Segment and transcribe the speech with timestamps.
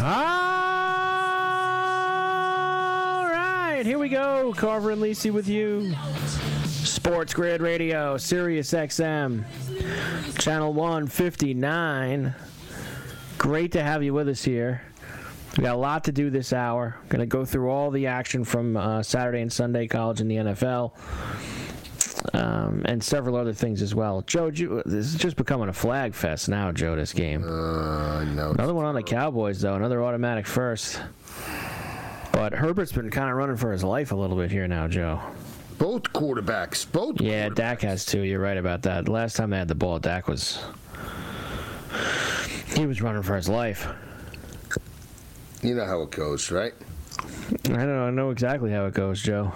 [0.00, 0.04] All
[3.26, 4.54] right, here we go.
[4.56, 5.92] Carver and Lisi with you.
[6.66, 9.44] Sports Grid Radio, Sirius XM,
[10.38, 12.32] Channel 159.
[13.38, 14.82] Great to have you with us here.
[15.56, 16.96] We got a lot to do this hour.
[17.08, 20.36] Going to go through all the action from uh, Saturday and Sunday college and the
[20.36, 20.92] NFL,
[22.34, 24.22] um, and several other things as well.
[24.22, 26.96] Joe, you, this is just becoming a flag fest now, Joe.
[26.96, 27.42] This game.
[27.44, 28.50] Uh, no.
[28.52, 29.74] Another one on the Cowboys, though.
[29.74, 31.00] Another automatic first.
[32.32, 35.20] But Herbert's been kind of running for his life a little bit here now, Joe.
[35.78, 36.90] Both quarterbacks.
[36.90, 37.20] Both.
[37.20, 38.22] Yeah, Dak has too.
[38.22, 39.08] You're right about that.
[39.08, 40.62] Last time they had the ball, Dak was
[42.76, 43.88] he was running for his life.
[45.62, 46.74] You know how it goes, right?
[47.64, 48.06] I don't know.
[48.06, 49.52] I know exactly how it goes, Joe.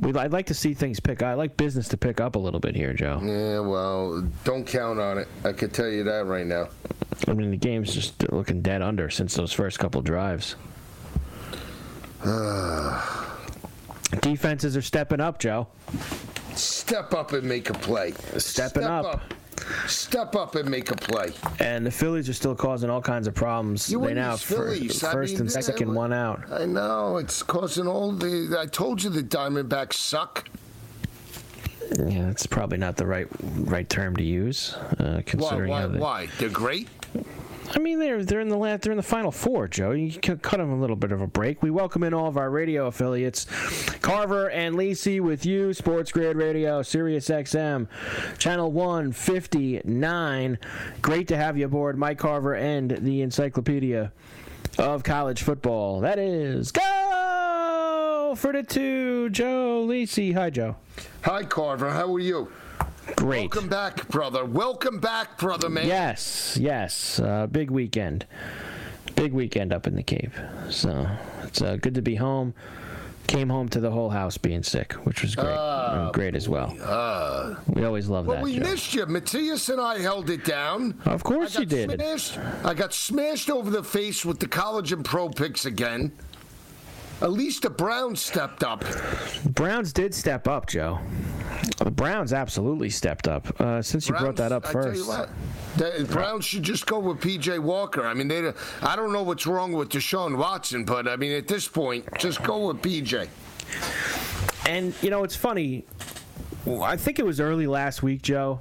[0.00, 1.22] We, I'd like to see things pick.
[1.22, 1.28] Up.
[1.28, 3.20] I like business to pick up a little bit here, Joe.
[3.22, 5.28] Yeah, well, don't count on it.
[5.44, 6.68] I can tell you that right now.
[7.28, 10.56] I mean, the game's just looking dead under since those first couple drives.
[14.20, 15.68] Defenses are stepping up, Joe.
[16.54, 18.12] Step up and make a play.
[18.36, 19.22] Stepping Step up.
[19.86, 21.32] Step up and make a play.
[21.58, 23.90] And the Phillies are still causing all kinds of problems.
[23.90, 26.42] You they now fir- I first mean, and second, one out.
[26.50, 28.56] I know it's causing all the.
[28.58, 30.48] I told you the Diamondbacks suck.
[31.98, 35.22] Yeah, that's probably not the right right term to use, uh, Why?
[35.26, 35.80] considering Why?
[35.80, 35.98] how they.
[35.98, 36.26] Why?
[36.38, 36.88] They're great.
[37.72, 39.92] I mean, they're they're in the last, they're in the final four, Joe.
[39.92, 41.62] You can cut them a little bit of a break.
[41.62, 43.44] We welcome in all of our radio affiliates,
[44.00, 47.86] Carver and Lisi with you, Sports Grid Radio, Sirius XM,
[48.38, 50.58] Channel One Fifty Nine.
[51.00, 54.10] Great to have you aboard, Mike Carver and the Encyclopedia
[54.78, 56.00] of College Football.
[56.00, 60.34] That is go for the two, Joe Lisi.
[60.34, 60.74] Hi, Joe.
[61.22, 61.90] Hi, Carver.
[61.90, 62.50] How are you?
[63.16, 63.52] Great.
[63.54, 64.44] Welcome back, brother.
[64.44, 65.86] Welcome back, brother man.
[65.86, 67.20] Yes, yes.
[67.20, 68.26] Uh, big weekend.
[69.16, 70.32] Big weekend up in the Cape.
[70.70, 71.06] So
[71.42, 72.54] it's uh, good to be home.
[73.26, 75.46] Came home to the whole house being sick, which was great.
[75.46, 76.76] Uh, great as well.
[76.82, 78.44] Uh, we always love well, that.
[78.44, 78.62] we Joe.
[78.64, 79.06] missed you.
[79.06, 80.98] Matthias and I held it down.
[81.04, 81.92] Of course you did.
[81.92, 82.38] Smashed.
[82.64, 86.12] I got smashed over the face with the college and pro picks again.
[87.22, 88.84] At least the Browns stepped up.
[89.44, 90.98] Browns did step up, Joe.
[91.78, 93.60] The Browns absolutely stepped up.
[93.60, 95.08] Uh, since you brought that up I tell you first.
[95.08, 95.30] what,
[95.76, 97.58] the Browns should just go with P.J.
[97.58, 98.06] Walker.
[98.06, 98.52] I mean, they.
[98.82, 102.42] I don't know what's wrong with Deshaun Watson, but I mean, at this point, just
[102.42, 103.28] go with P.J.
[104.66, 105.84] And you know, it's funny.
[106.82, 108.60] I think it was early last week, Joe.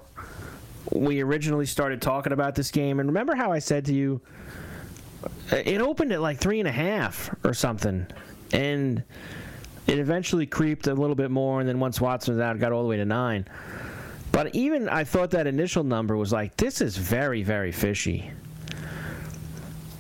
[0.92, 4.22] We originally started talking about this game, and remember how I said to you,
[5.52, 8.08] it opened at like three and a half or something,
[8.54, 9.04] and
[9.88, 12.72] it eventually creeped a little bit more, and then once Watson was out, it got
[12.72, 13.46] all the way to nine.
[14.32, 18.32] But even I thought that initial number was like, this is very, very fishy.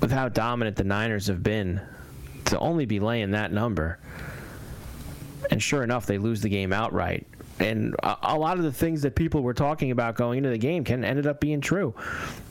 [0.01, 1.81] With how dominant the Niners have been,
[2.45, 3.99] to only be laying that number
[5.49, 7.25] and sure enough, they lose the game outright.
[7.59, 10.83] And a, lot of the things that people were talking about going into the game
[10.83, 11.93] can ended up being true.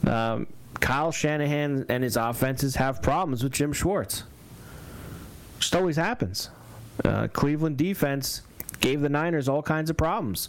[0.06, 0.46] Um,
[0.80, 4.24] Kyle Shanahan and his offenses have problems with Jim Schwartz.
[5.58, 6.50] Just always happens.
[7.04, 8.42] Uh, Cleveland defense
[8.80, 10.48] gave the Niners all kinds of problems.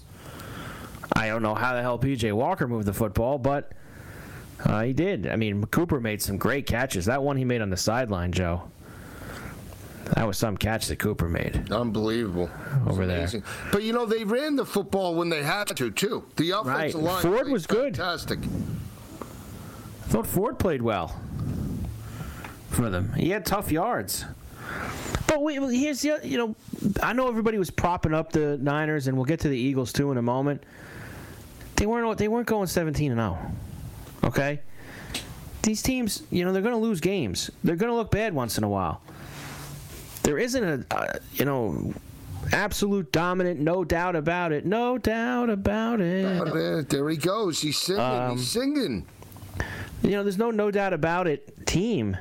[1.16, 3.72] I don't know how the hell PJ Walker moved the football, but
[4.64, 5.28] uh, he did.
[5.28, 7.06] I mean, Cooper made some great catches.
[7.06, 8.64] That one he made on the sideline, Joe.
[10.16, 11.72] That was some catch that Cooper made.
[11.72, 12.50] Unbelievable.
[12.88, 13.30] Over there.
[13.72, 16.26] But you know, they ran the football when they had to, too.
[16.36, 17.04] The offensive right.
[17.04, 17.96] line Ford was good.
[17.98, 18.40] Fantastic.
[18.42, 21.16] I thought Ford played well
[22.70, 23.14] for them.
[23.14, 24.26] He had tough yards.
[25.30, 26.56] But wait, here's the you know,
[27.04, 30.12] I know everybody was propping up the Niners, and we'll get to the Eagles too
[30.12, 30.64] in a moment.
[31.76, 33.38] They weren't they weren't going 17 and 0.
[34.24, 34.60] Okay,
[35.62, 37.52] these teams, you know, they're going to lose games.
[37.64, 39.02] They're going to look bad once in a while.
[40.24, 41.94] There isn't a, uh, you know,
[42.52, 44.66] absolute dominant, no doubt about it.
[44.66, 46.90] No doubt about it.
[46.90, 47.62] there he goes.
[47.62, 48.02] He's singing.
[48.02, 49.06] Um, He's singing.
[50.02, 52.18] You know, there's no no doubt about it team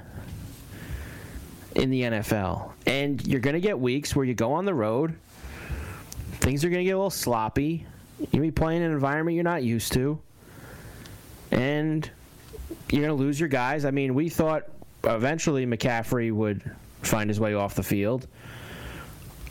[1.78, 2.72] in the NFL.
[2.86, 5.16] And you're going to get weeks where you go on the road.
[6.40, 7.86] Things are going to get a little sloppy.
[8.18, 10.20] You're going to be playing in an environment you're not used to.
[11.52, 12.10] And
[12.90, 13.84] you're going to lose your guys.
[13.84, 14.64] I mean, we thought
[15.04, 16.68] eventually McCaffrey would
[17.02, 18.26] find his way off the field.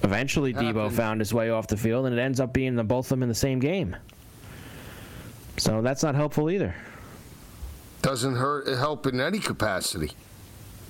[0.04, 3.08] Eventually, Deebo found his way off the field, and it ends up being the, both
[3.08, 3.96] of them in the same game.
[5.58, 6.76] So that's not helpful either.
[8.04, 10.12] Doesn't hurt help in any capacity.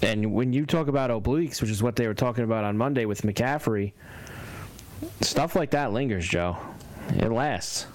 [0.02, 3.06] And when you talk about obliques, which is what they were talking about on Monday
[3.06, 3.94] with McCaffrey,
[5.22, 6.58] stuff like that lingers, Joe.
[7.10, 7.88] It lasts.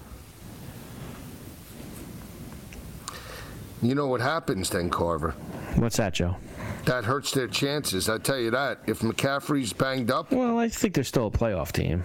[3.81, 5.31] You know what happens then, Carver?
[5.75, 6.37] What's that, Joe?
[6.85, 8.09] That hurts their chances.
[8.09, 8.79] I tell you that.
[8.87, 10.31] If McCaffrey's banged up.
[10.31, 12.03] Well, I think they're still a playoff team.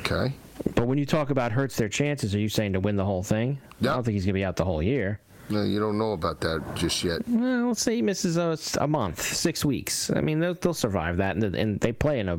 [0.00, 0.34] Okay.
[0.74, 3.22] But when you talk about hurts their chances, are you saying to win the whole
[3.22, 3.58] thing?
[3.80, 3.90] Yep.
[3.90, 5.20] I don't think he's going to be out the whole year.
[5.48, 7.22] No, you don't know about that just yet.
[7.28, 10.10] Well, let's say he misses a, a month, six weeks.
[10.10, 12.38] I mean, they'll, they'll survive that, and, and they play in a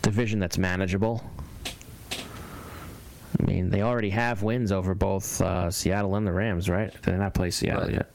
[0.00, 1.22] division that's manageable.
[3.40, 6.92] I mean, they already have wins over both uh, Seattle and the Rams, right?
[6.92, 7.92] Did they not play Seattle right.
[7.92, 8.10] yet?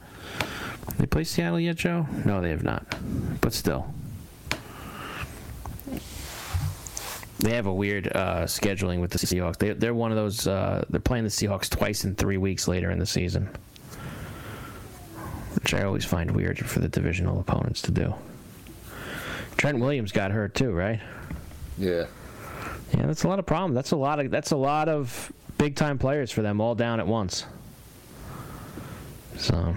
[0.98, 2.08] They play Seattle yet, Joe?
[2.26, 2.96] No, they have not.
[3.42, 3.94] But still.
[7.40, 9.58] They have a weird uh, scheduling with the Seahawks.
[9.58, 10.48] They, they're one of those.
[10.48, 13.50] Uh, they're playing the Seahawks twice in three weeks later in the season,
[15.56, 18.14] which I always find weird for the divisional opponents to do.
[19.58, 21.00] Trent Williams got hurt too, right?
[21.78, 22.06] Yeah.
[22.96, 23.76] Yeah, that's a lot of problems.
[23.76, 27.00] That's a lot of that's a lot of big time players for them all down
[27.00, 27.46] at once.
[29.38, 29.76] So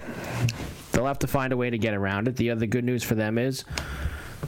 [0.92, 2.36] they'll have to find a way to get around it.
[2.36, 3.64] The other good news for them is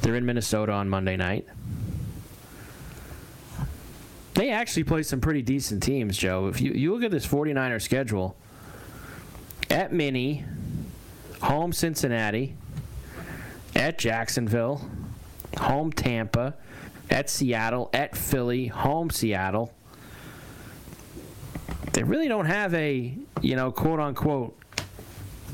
[0.00, 1.46] they're in Minnesota on Monday night.
[4.42, 6.48] They actually play some pretty decent teams, Joe.
[6.48, 8.34] If you, you look at this 49er schedule,
[9.70, 10.44] at Mini,
[11.40, 12.56] home Cincinnati,
[13.76, 14.84] at Jacksonville,
[15.58, 16.56] home Tampa,
[17.08, 19.72] at Seattle, at Philly, home Seattle.
[21.92, 24.58] They really don't have a, you know, quote unquote,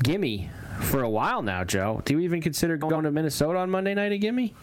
[0.01, 0.49] gimme
[0.81, 2.01] for a while now, Joe.
[2.05, 4.55] Do you even consider going to Minnesota on Monday night a gimme?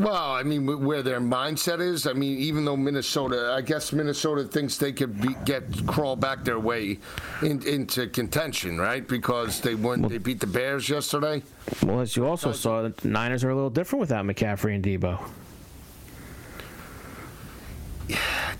[0.00, 2.06] Well, I mean, where their mindset is.
[2.06, 6.42] I mean, even though Minnesota, I guess Minnesota thinks they could be, get crawl back
[6.42, 6.98] their way
[7.42, 9.06] in, into contention, right?
[9.06, 11.42] Because they won, well, they beat the Bears yesterday.
[11.82, 15.22] Well, as you also saw, the Niners are a little different without McCaffrey and Deebo.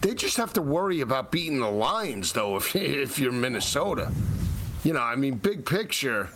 [0.02, 2.56] They just have to worry about beating the Lions, though.
[2.60, 4.12] If if you're Minnesota,
[4.84, 6.28] you know, I mean, big picture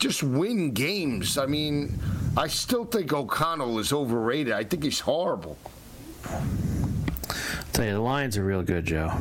[0.00, 1.36] just win games.
[1.38, 1.98] I mean,
[2.36, 4.52] I still think O'Connell is overrated.
[4.52, 5.58] I think he's horrible.
[6.24, 6.42] I'll
[7.72, 9.12] tell you, the Lions are real good, Joe.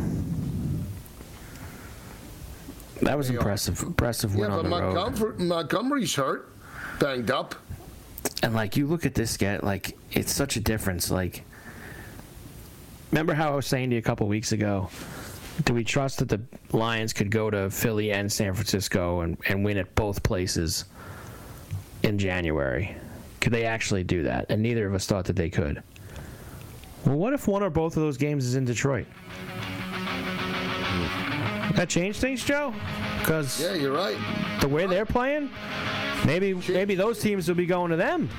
[3.01, 3.81] That was they impressive.
[3.81, 3.87] Are.
[3.87, 5.39] Impressive win yeah, on the Montgomery, road.
[5.39, 6.51] Montgomery's hurt,
[6.99, 7.55] banged up.
[8.43, 11.09] And like you look at this guy, like it's such a difference.
[11.09, 11.43] Like,
[13.11, 14.89] remember how I was saying to you a couple weeks ago?
[15.65, 19.63] do we trust that the Lions could go to Philly and San Francisco and, and
[19.65, 20.85] win at both places
[22.03, 22.95] in January?
[23.41, 24.45] Could they actually do that?
[24.49, 25.81] And neither of us thought that they could.
[27.05, 29.05] Well, what if one or both of those games is in Detroit?
[31.75, 32.73] That change things, Joe?
[33.19, 34.17] Because yeah, you're right.
[34.59, 35.49] The way they're playing,
[36.25, 38.29] maybe maybe those teams will be going to them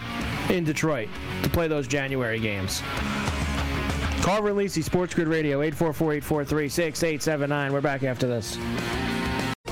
[0.51, 1.09] in Detroit
[1.43, 2.83] to play those January games.
[4.21, 7.73] Carver and Lisi, Sports Grid Radio, 844-843-6879.
[7.73, 8.59] We're back after this.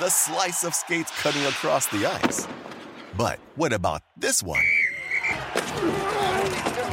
[0.00, 2.48] The slice of skates cutting across the ice.
[3.14, 4.64] But what about this one?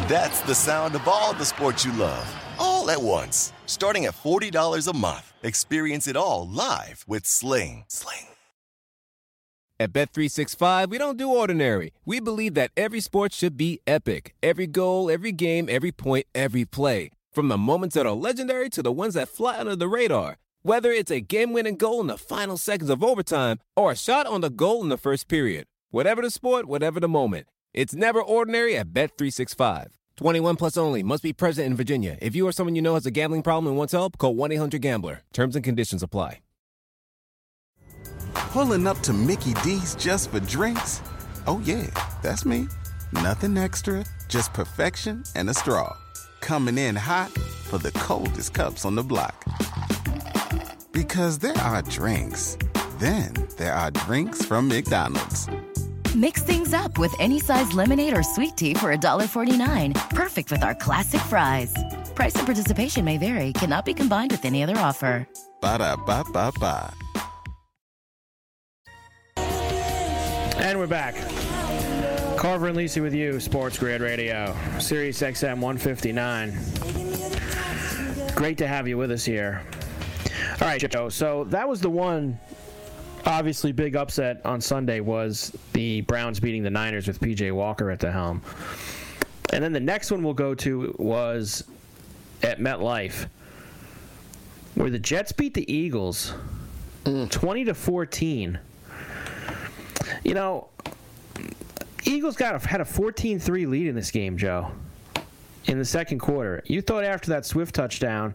[0.09, 2.27] That's the sound of all the sports you love,
[2.59, 3.53] all at once.
[3.67, 5.31] Starting at $40 a month.
[5.43, 7.85] Experience it all live with Sling.
[7.87, 8.27] Sling.
[9.79, 11.93] At Bet365, we don't do ordinary.
[12.03, 14.35] We believe that every sport should be epic.
[14.43, 17.11] Every goal, every game, every point, every play.
[17.31, 20.37] From the moments that are legendary to the ones that fly under the radar.
[20.61, 24.41] Whether it's a game-winning goal in the final seconds of overtime or a shot on
[24.41, 25.67] the goal in the first period.
[25.89, 27.47] Whatever the sport, whatever the moment.
[27.73, 29.87] It's never ordinary at Bet365.
[30.17, 31.01] 21 plus only.
[31.01, 32.17] Must be present in Virginia.
[32.21, 35.21] If you or someone you know has a gambling problem and wants help, call 1-800-GAMBLER.
[35.31, 36.39] Terms and conditions apply.
[38.33, 41.01] Pulling up to Mickey D's just for drinks?
[41.47, 41.87] Oh yeah,
[42.21, 42.67] that's me.
[43.13, 45.95] Nothing extra, just perfection and a straw.
[46.41, 49.45] Coming in hot for the coldest cups on the block.
[50.91, 52.57] Because there are drinks.
[52.97, 55.47] Then there are drinks from McDonald's.
[56.15, 60.09] Mix things up with any size lemonade or sweet tea for $1.49.
[60.09, 61.73] Perfect with our classic fries.
[62.15, 65.27] Price and participation may vary, cannot be combined with any other offer.
[65.61, 66.91] Ba da ba ba ba.
[70.57, 71.15] And we're back.
[72.37, 76.57] Carver and Lisi with you, Sports Grid Radio, Sirius XM 159.
[78.35, 79.61] Great to have you with us here.
[80.61, 81.09] All right, Joe.
[81.09, 82.37] So that was the one
[83.25, 87.99] obviously big upset on Sunday was the Browns beating the Niners with PJ Walker at
[87.99, 88.41] the helm.
[89.51, 91.63] And then the next one we'll go to was
[92.43, 93.27] at MetLife
[94.75, 96.33] where the Jets beat the Eagles
[97.03, 97.29] mm.
[97.29, 98.59] 20 to 14.
[100.23, 100.69] You know,
[102.05, 104.71] Eagles got a, had a 14-3 lead in this game, Joe.
[105.65, 108.33] In the second quarter, you thought after that Swift touchdown,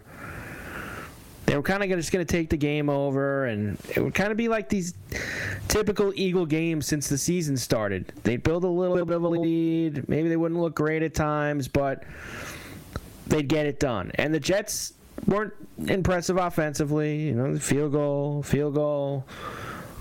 [1.46, 4.30] they were kind of just going to take the game over, and it would kind
[4.30, 4.94] of be like these
[5.68, 8.12] typical Eagle games since the season started.
[8.22, 10.08] They'd build a little bit of a lead.
[10.08, 12.04] Maybe they wouldn't look great at times, but
[13.26, 14.10] they'd get it done.
[14.14, 14.94] And the Jets
[15.26, 15.52] weren't
[15.86, 17.26] impressive offensively.
[17.26, 19.26] You know, field goal, field goal.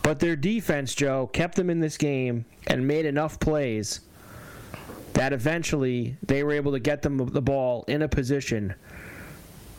[0.01, 4.01] But their defense, Joe, kept them in this game and made enough plays
[5.13, 8.73] that eventually they were able to get them the ball in a position,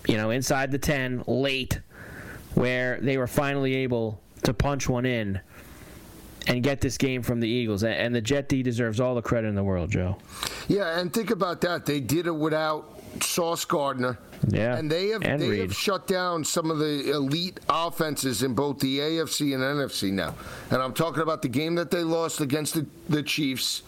[0.06, 1.80] you know, inside the 10 late,
[2.54, 5.40] where they were finally able to punch one in
[6.46, 7.84] and get this game from the Eagles.
[7.84, 10.16] And the Jet D deserves all the credit in the world, Joe.
[10.68, 11.87] Yeah, and think about that.
[11.87, 14.18] They did it without Sauce Gardner.
[14.49, 15.61] Yeah, and they have and they Reed.
[15.61, 20.34] have shut down some of the elite offenses in both the AFC and NFC now.
[20.70, 23.82] And I'm talking about the game that they lost against the, the Chiefs,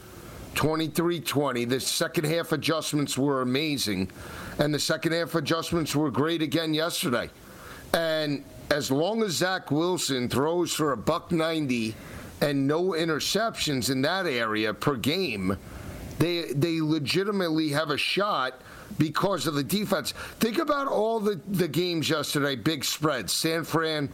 [0.54, 1.68] 23-20.
[1.68, 4.10] The second half adjustments were amazing,
[4.58, 7.30] and the second half adjustments were great again yesterday.
[7.94, 11.94] And as long as Zach Wilson throws for a buck 90
[12.40, 15.56] and no interceptions in that area per game,
[16.18, 18.60] they they legitimately have a shot
[18.98, 20.12] because of the defense.
[20.40, 23.32] Think about all the, the games yesterday, big spreads.
[23.32, 24.08] San Fran,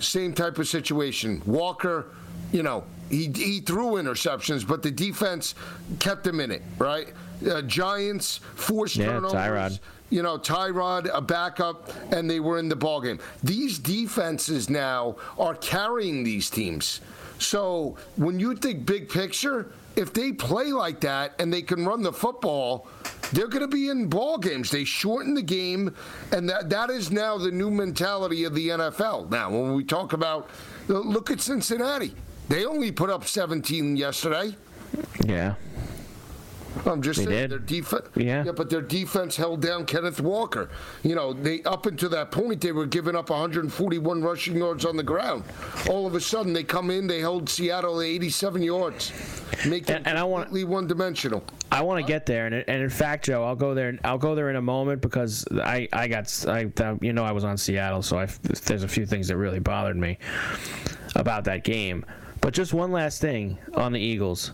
[0.00, 1.42] same type of situation.
[1.46, 2.06] Walker,
[2.52, 5.54] you know, he, he threw interceptions, but the defense
[5.98, 7.08] kept him in it, right?
[7.48, 9.32] Uh, Giants, forced Yeah, turnovers.
[9.32, 9.80] Tyrod.
[10.10, 13.20] You know, Tyrod, a backup, and they were in the ballgame.
[13.42, 17.00] These defenses now are carrying these teams.
[17.38, 22.02] So when you think big picture, if they play like that and they can run
[22.02, 22.86] the football,
[23.32, 24.70] they're going to be in ball games.
[24.70, 25.94] They shorten the game,
[26.32, 29.30] and that that is now the new mentality of the NFL.
[29.30, 30.50] Now, when we talk about,
[30.88, 32.14] look at Cincinnati.
[32.48, 34.54] They only put up 17 yesterday.
[35.24, 35.54] Yeah.
[36.86, 37.50] I'm just They saying did.
[37.50, 38.06] their defense.
[38.16, 38.44] Yeah.
[38.52, 40.68] but their defense held down Kenneth Walker.
[41.02, 44.96] You know, they up until that point they were giving up 141 rushing yards on
[44.96, 45.44] the ground.
[45.88, 49.12] All of a sudden they come in, they hold Seattle at 87 yards,
[49.66, 51.42] make them And- and I wanna- completely one-dimensional.
[51.72, 53.98] I want to get there, and, and in fact, Joe, I'll go there.
[54.04, 57.32] I'll go there in a moment because I, I got I uh, you know I
[57.32, 58.26] was on Seattle, so I,
[58.66, 60.18] there's a few things that really bothered me
[61.16, 62.04] about that game.
[62.40, 64.52] But just one last thing on the Eagles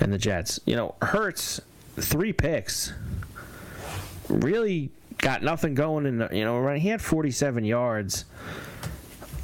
[0.00, 0.60] and the Jets.
[0.66, 1.60] You know, Hurts
[1.96, 2.92] three picks
[4.28, 6.18] really got nothing going in.
[6.18, 8.24] The, you know, he had 47 yards.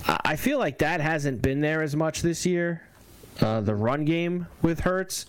[0.07, 2.83] I feel like that hasn't been there as much this year.
[3.41, 5.27] Uh, the run game with Hurts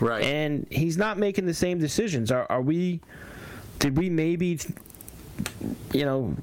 [0.00, 0.22] Right.
[0.24, 2.30] and he's not making the same decisions.
[2.32, 3.00] Are, are we?
[3.78, 4.58] Did we maybe,
[5.92, 6.34] you know,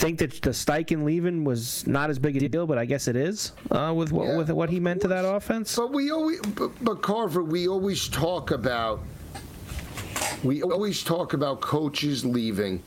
[0.00, 3.16] think that the Steichen leaving was not as big a deal, but I guess it
[3.16, 5.76] is uh, with what, Yeah, with what he meant to that offense.
[5.76, 9.00] But we always, but, but Carver, we always talk about,
[10.42, 12.82] we always talk about coaches leaving,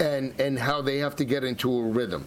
[0.00, 2.24] and and how they have to get into a rhythm.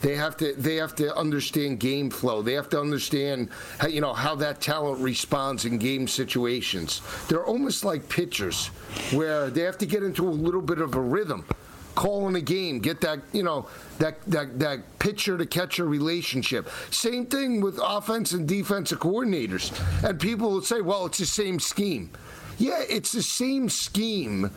[0.00, 2.42] They have to they have to understand game flow.
[2.42, 3.48] They have to understand
[3.78, 7.02] how you know how that talent responds in game situations.
[7.28, 8.66] They're almost like pitchers,
[9.12, 11.44] where they have to get into a little bit of a rhythm.
[11.98, 13.66] Calling a game, get that you know
[13.98, 16.68] that that that pitcher to catcher relationship.
[16.90, 19.74] Same thing with offense and defensive coordinators.
[20.04, 22.10] And people will say, "Well, it's the same scheme."
[22.56, 24.48] Yeah, it's the same scheme,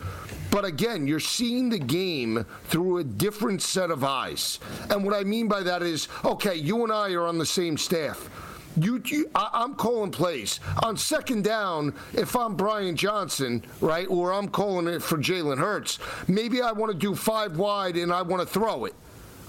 [0.52, 4.60] but again, you're seeing the game through a different set of eyes.
[4.90, 7.76] And what I mean by that is, okay, you and I are on the same
[7.76, 8.30] staff.
[8.76, 11.94] You, you I, I'm calling plays on second down.
[12.14, 15.98] If I'm Brian Johnson, right, or I'm calling it for Jalen Hurts,
[16.28, 18.94] maybe I want to do five wide and I want to throw it.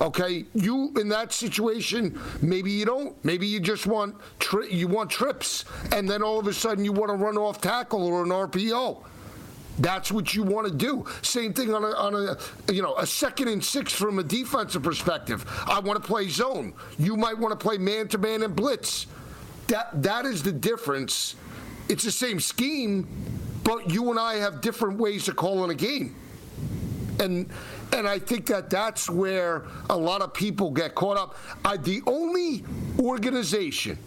[0.01, 3.15] Okay, you in that situation, maybe you don't.
[3.23, 6.91] Maybe you just want tri- you want trips, and then all of a sudden you
[6.91, 9.03] want to run off tackle or an RPO.
[9.79, 11.05] That's what you want to do.
[11.21, 14.83] Same thing on a, on a you know a second and six from a defensive
[14.83, 15.45] perspective.
[15.65, 16.73] I want to play zone.
[16.99, 19.07] You might want to play man to man and blitz.
[19.67, 21.35] That that is the difference.
[21.89, 23.07] It's the same scheme,
[23.63, 26.15] but you and I have different ways of calling a game
[27.19, 27.49] and
[27.91, 31.35] and I think that that's where a lot of people get caught up.
[31.63, 32.63] I, the only
[32.99, 33.99] organization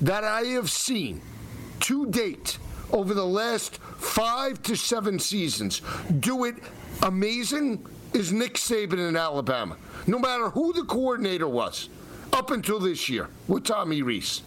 [0.00, 1.20] that I have seen
[1.80, 2.58] to date
[2.92, 5.80] over the last five to seven seasons
[6.20, 6.56] do it
[7.02, 9.76] amazing is Nick Saban in Alabama.
[10.06, 11.88] No matter who the coordinator was,
[12.32, 14.42] up until this year with Tommy Rees,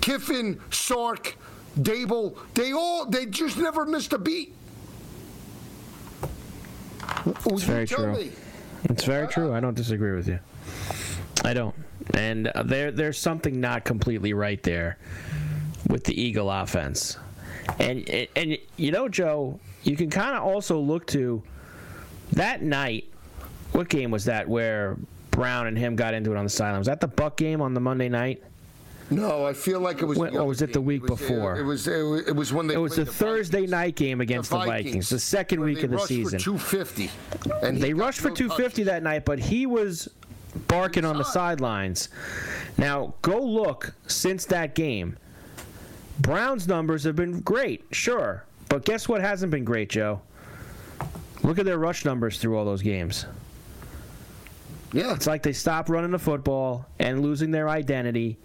[0.00, 1.36] Kiffin, Sark,
[1.80, 4.54] Daboll, they all they just never missed a beat.
[7.46, 8.30] It's very true.
[8.84, 9.54] It's very true.
[9.54, 10.38] I don't disagree with you.
[11.44, 11.74] I don't.
[12.14, 14.98] And uh, there, there's something not completely right there
[15.88, 17.16] with the Eagle offense.
[17.78, 21.42] And and, and you know, Joe, you can kind of also look to
[22.32, 23.04] that night.
[23.72, 24.96] What game was that where
[25.30, 26.80] Brown and him got into it on the sideline?
[26.80, 28.42] Was that the Buck game on the Monday night?
[29.10, 30.18] No, I feel like it was.
[30.18, 31.58] When- the or was it the week was, before?
[31.58, 31.86] It was.
[31.88, 32.74] It was, it was when they.
[32.74, 35.90] It was the played Thursday night game against the Vikings, the second where week of
[35.90, 36.38] the rushed season.
[36.38, 37.10] For 250.
[37.62, 40.08] And they rushed for 250 that night, but he was
[40.66, 42.10] barking on the sidelines.
[42.76, 45.16] Now, go look since that game.
[46.20, 48.44] Brown's numbers have been great, sure.
[48.68, 50.20] But guess what hasn't been great, Joe?
[51.42, 53.26] Look at their rush numbers through all those games.
[54.92, 55.14] Yeah.
[55.14, 58.38] It's like they stopped running the football and losing their identity.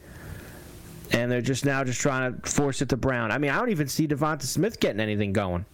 [1.11, 3.31] And they're just now just trying to force it to Brown.
[3.31, 5.65] I mean, I don't even see Devonta Smith getting anything going.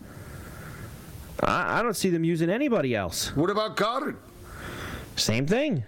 [1.41, 3.35] I, I don't see them using anybody else.
[3.35, 4.17] What about Goedert?
[5.15, 5.83] Same thing.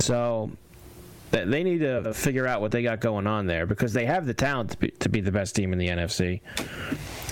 [0.00, 0.50] So
[1.32, 4.26] th- they need to figure out what they got going on there because they have
[4.26, 6.40] the talent to be, to be the best team in the NFC.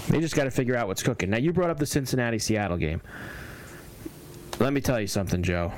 [0.08, 1.30] They just got to figure out what's cooking.
[1.30, 3.00] Now you brought up the Cincinnati Seattle game.
[4.58, 5.72] Let me tell you something, Joe.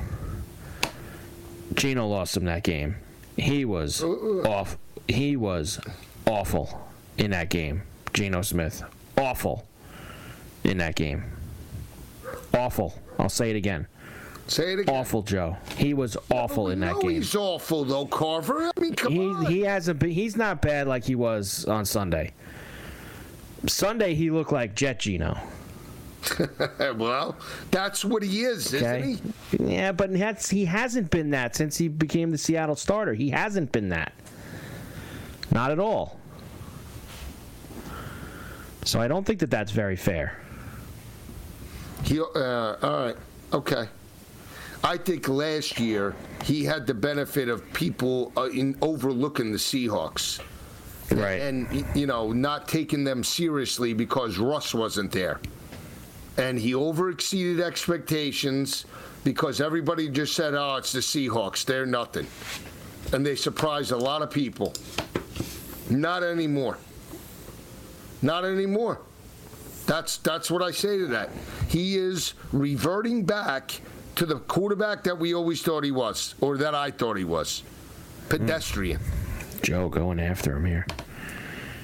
[1.74, 2.96] Geno lost him that game.
[3.36, 4.76] He was off.
[5.06, 5.80] He was
[6.26, 7.82] awful in that game.
[8.12, 8.82] Geno Smith,
[9.16, 9.66] awful
[10.64, 11.24] in that game.
[12.54, 12.94] Awful.
[13.18, 13.86] I'll say it again.
[14.48, 14.94] Say it again.
[14.94, 15.56] Awful, Joe.
[15.76, 17.10] He was awful in that no, game.
[17.12, 18.64] he's awful though, Carver.
[18.76, 19.46] I mean, come He on.
[19.46, 20.10] he hasn't been.
[20.10, 22.32] He's not bad like he was on Sunday.
[23.66, 25.38] Sunday he looked like Jet Geno.
[26.96, 27.36] well,
[27.70, 29.12] that's what he is, Okay.
[29.12, 29.34] isn't
[29.68, 29.74] he?
[29.74, 33.14] Yeah, but that's, he hasn't been that since he became the Seattle starter.
[33.14, 34.12] He hasn't been that.
[35.52, 36.18] Not at all.
[38.84, 40.38] So I don't think that that's very fair.
[42.04, 43.16] He, uh, all right,
[43.52, 43.88] okay.
[44.84, 46.14] I think last year
[46.44, 50.40] he had the benefit of people uh, in overlooking the Seahawks.
[51.10, 51.40] Right.
[51.40, 55.40] And, you know, not taking them seriously because Russ wasn't there.
[56.36, 58.84] And he overexceeded expectations
[59.24, 61.64] because everybody just said, oh, it's the Seahawks.
[61.64, 62.26] They're nothing.
[63.12, 64.74] And they surprised a lot of people.
[65.90, 66.78] Not anymore.
[68.22, 69.00] Not anymore.
[69.86, 71.30] That's that's what I say to that.
[71.68, 73.80] He is reverting back
[74.18, 77.62] to the quarterback that we always thought he was, or that I thought he was.
[78.28, 79.00] Pedestrian.
[79.62, 80.86] Joe going after him here.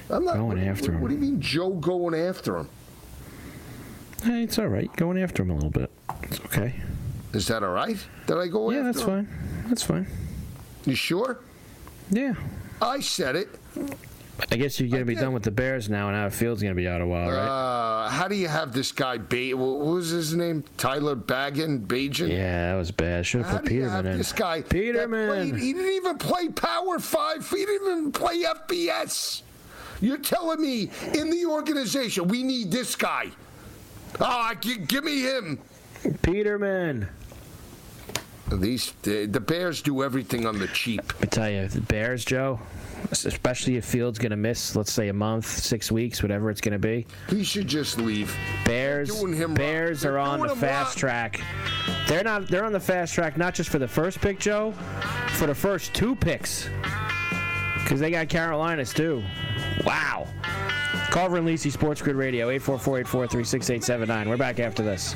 [0.09, 1.01] I'm not Going after him.
[1.01, 2.69] What do you mean, Joe going after him?
[4.21, 4.93] Hey, it's all right.
[4.97, 5.89] Going after him a little bit.
[6.23, 6.75] It's okay.
[7.33, 7.97] Is that all right?
[8.27, 8.77] Did I go after?
[8.79, 9.07] Yeah, that's him?
[9.07, 9.65] fine.
[9.69, 10.07] That's fine.
[10.85, 11.39] You sure?
[12.11, 12.33] Yeah.
[12.81, 13.47] I said it.
[14.51, 16.87] I guess you're gonna be done with the Bears now, and now Fields gonna be
[16.87, 17.37] out a while, right?
[17.37, 19.17] Uh, how do you have this guy?
[19.17, 20.63] Ba- what was his name?
[20.77, 22.29] Tyler Bagent, Bajan.
[22.29, 23.25] yeah, that was bad.
[23.25, 24.17] Should have put do you have Peterman in.
[24.17, 24.61] this guy?
[24.61, 25.27] Peterman.
[25.29, 27.49] played- he didn't even play Power Five.
[27.49, 29.41] He didn't even play FBS.
[30.01, 33.27] You're telling me in the organization we need this guy?
[34.19, 35.59] Ah, gi- give me him.
[36.21, 37.07] Peterman.
[38.51, 41.01] These the, the Bears do everything on the cheap.
[41.21, 42.59] I tell you, the Bears, Joe,
[43.11, 47.07] especially if Fields gonna miss, let's say a month, six weeks, whatever it's gonna be.
[47.27, 48.35] He should just leave.
[48.63, 49.55] Bears, doing him wrong.
[49.55, 51.09] Bears They're on the fast wrong.
[51.09, 51.41] track.
[52.07, 52.47] They're not.
[52.47, 54.73] They're on the fast track not just for the first pick, Joe,
[55.29, 56.69] for the first two picks,
[57.83, 59.23] because they got Carolinas too.
[59.83, 60.27] Wow.
[61.09, 64.27] Carver and Lisi, Sports Grid Radio, 844-843-6879.
[64.27, 65.15] We're back after this.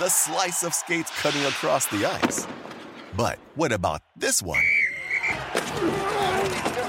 [0.00, 2.46] The slice of skates cutting across the ice.
[3.14, 4.64] But what about this one?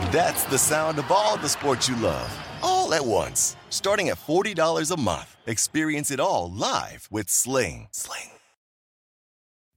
[0.09, 2.31] That's the sound of all the sports you love,
[2.63, 3.57] all at once.
[3.69, 5.35] Starting at $40 a month.
[5.45, 7.89] Experience it all live with Sling.
[7.91, 8.29] Sling.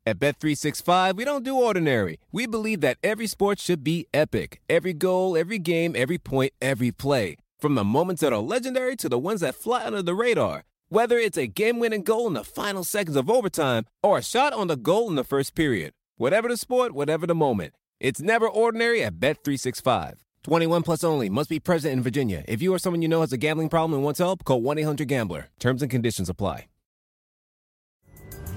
[0.07, 2.21] At Bet365, we don't do ordinary.
[2.31, 4.61] We believe that every sport should be epic.
[4.71, 7.39] Every goal, every game, every point, every play.
[7.59, 10.63] From the moments that are legendary to the ones that fly under the radar.
[10.89, 14.69] Whether it's a game-winning goal in the final seconds of overtime or a shot on
[14.69, 15.93] the goal in the first period.
[16.17, 17.75] Whatever the sport, whatever the moment.
[17.99, 20.21] It's never ordinary at Bet365.
[20.45, 21.29] 21 plus only.
[21.29, 22.45] Must be present in Virginia.
[22.47, 25.49] If you or someone you know has a gambling problem and wants help, call 1-800-GAMBLER.
[25.59, 26.67] Terms and conditions apply.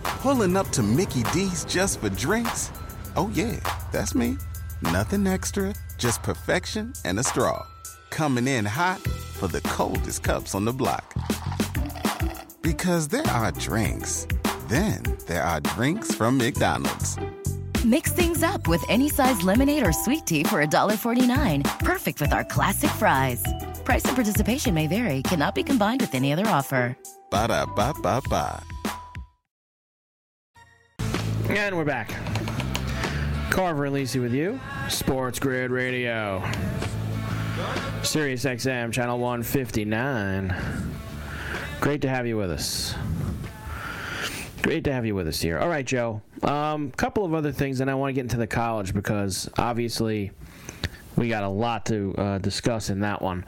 [0.04, 2.72] Pulling up to Mickey D's just for drinks?
[3.16, 3.60] Oh, yeah,
[3.92, 4.38] that's me.
[4.84, 7.66] Nothing extra, just perfection and a straw.
[8.12, 11.16] Coming in hot for the coldest cups on the block.
[12.70, 14.28] Because there are drinks,
[14.68, 17.18] then there are drinks from McDonald's.
[17.84, 21.80] Mix things up with any size lemonade or sweet tea for $1.49.
[21.80, 23.44] Perfect with our classic fries.
[23.84, 26.96] Price and participation may vary, cannot be combined with any other offer.
[27.32, 28.62] Ba da ba ba ba.
[31.50, 32.12] And we're back.
[33.50, 34.60] Carver and Lisi with you.
[34.90, 36.44] Sports Grid Radio.
[38.04, 40.90] Sirius XM, channel 159.
[41.82, 42.94] Great to have you with us.
[44.62, 45.58] Great to have you with us here.
[45.60, 46.22] All right, Joe.
[46.44, 50.32] Um, couple of other things, and I want to get into the college because obviously
[51.16, 53.46] we got a lot to uh, discuss in that one.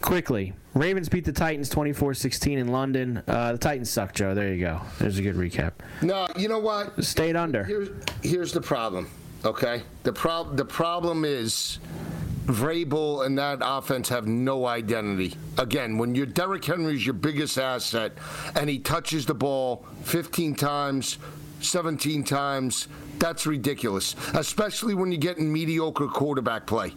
[0.00, 3.22] Quickly, Ravens beat the Titans 24-16 in London.
[3.26, 4.34] Uh, the Titans suck, Joe.
[4.34, 4.80] There you go.
[5.00, 5.72] There's a good recap.
[6.02, 7.02] No, you know what?
[7.04, 7.64] Stayed under.
[7.64, 7.88] Here's
[8.22, 9.10] here's the problem.
[9.44, 11.80] Okay, the prob the problem is
[12.46, 15.34] Vrabel and that offense have no identity.
[15.58, 18.12] Again, when your Derrick Henry's your biggest asset,
[18.54, 21.18] and he touches the ball 15 times,
[21.60, 24.14] 17 times, that's ridiculous.
[24.34, 26.92] Especially when you're getting mediocre quarterback play.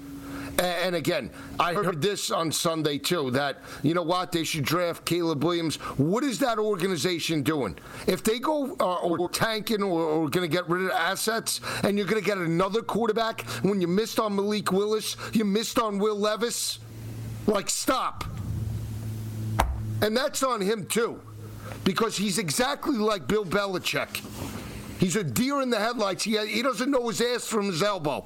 [0.59, 5.05] And again, I heard this on Sunday too that, you know what, they should draft
[5.05, 5.77] Caleb Williams.
[5.97, 7.77] What is that organization doing?
[8.07, 11.97] If they go uh, or tanking or, or going to get rid of assets and
[11.97, 15.97] you're going to get another quarterback when you missed on Malik Willis, you missed on
[15.97, 16.79] Will Levis,
[17.47, 18.25] like, stop.
[20.01, 21.21] And that's on him too,
[21.85, 24.25] because he's exactly like Bill Belichick.
[24.99, 26.25] He's a deer in the headlights.
[26.25, 28.25] He, he doesn't know his ass from his elbow.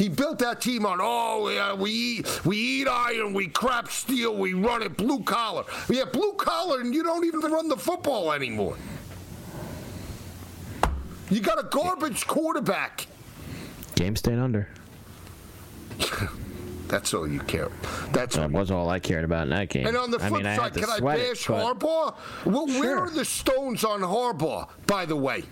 [0.00, 4.34] He built that team on oh yeah, we eat, we eat iron, we crap steel,
[4.34, 5.64] we run it blue collar.
[5.90, 8.78] Yeah, blue collar, and you don't even run the football anymore.
[11.28, 13.08] You got a garbage quarterback.
[13.94, 14.70] Game stayed under.
[16.88, 17.68] That's all you care.
[18.10, 19.86] That's That was all I cared about in that game.
[19.86, 22.14] And on the I flip I had side, to can I sweat it, bash Harbaugh?
[22.46, 25.44] Well, where are the stones on Harbaugh, by the way?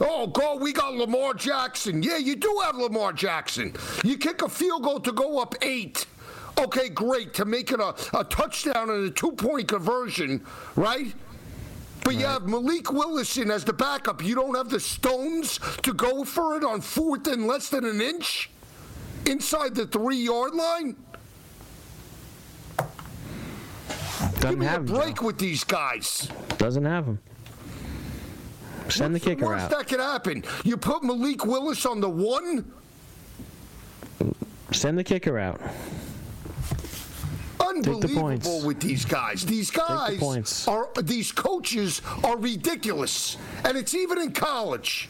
[0.00, 2.02] Oh, God, we got Lamar Jackson.
[2.02, 3.74] Yeah, you do have Lamar Jackson.
[4.02, 6.06] You kick a field goal to go up eight.
[6.58, 7.34] Okay, great.
[7.34, 10.44] To make it a, a touchdown and a two point conversion,
[10.76, 11.14] right?
[12.02, 14.24] But you have Malik Willison as the backup.
[14.24, 18.00] You don't have the stones to go for it on fourth and less than an
[18.00, 18.50] inch
[19.26, 20.96] inside the three yard line?
[22.78, 24.94] Give Doesn't me a have him.
[24.94, 26.28] break with these guys.
[26.56, 27.18] Doesn't have him.
[28.90, 29.70] Send the kicker Worst out.
[29.70, 30.44] that could happen.
[30.64, 32.70] You put Malik Willis on the one.
[34.72, 35.60] Send the kicker out.
[37.60, 39.44] Unbelievable with these guys.
[39.44, 40.66] These guys points.
[40.66, 45.08] are these coaches are ridiculous, and it's even in college.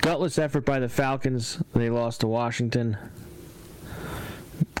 [0.00, 1.58] Gutless effort by the Falcons.
[1.74, 2.96] They lost to Washington.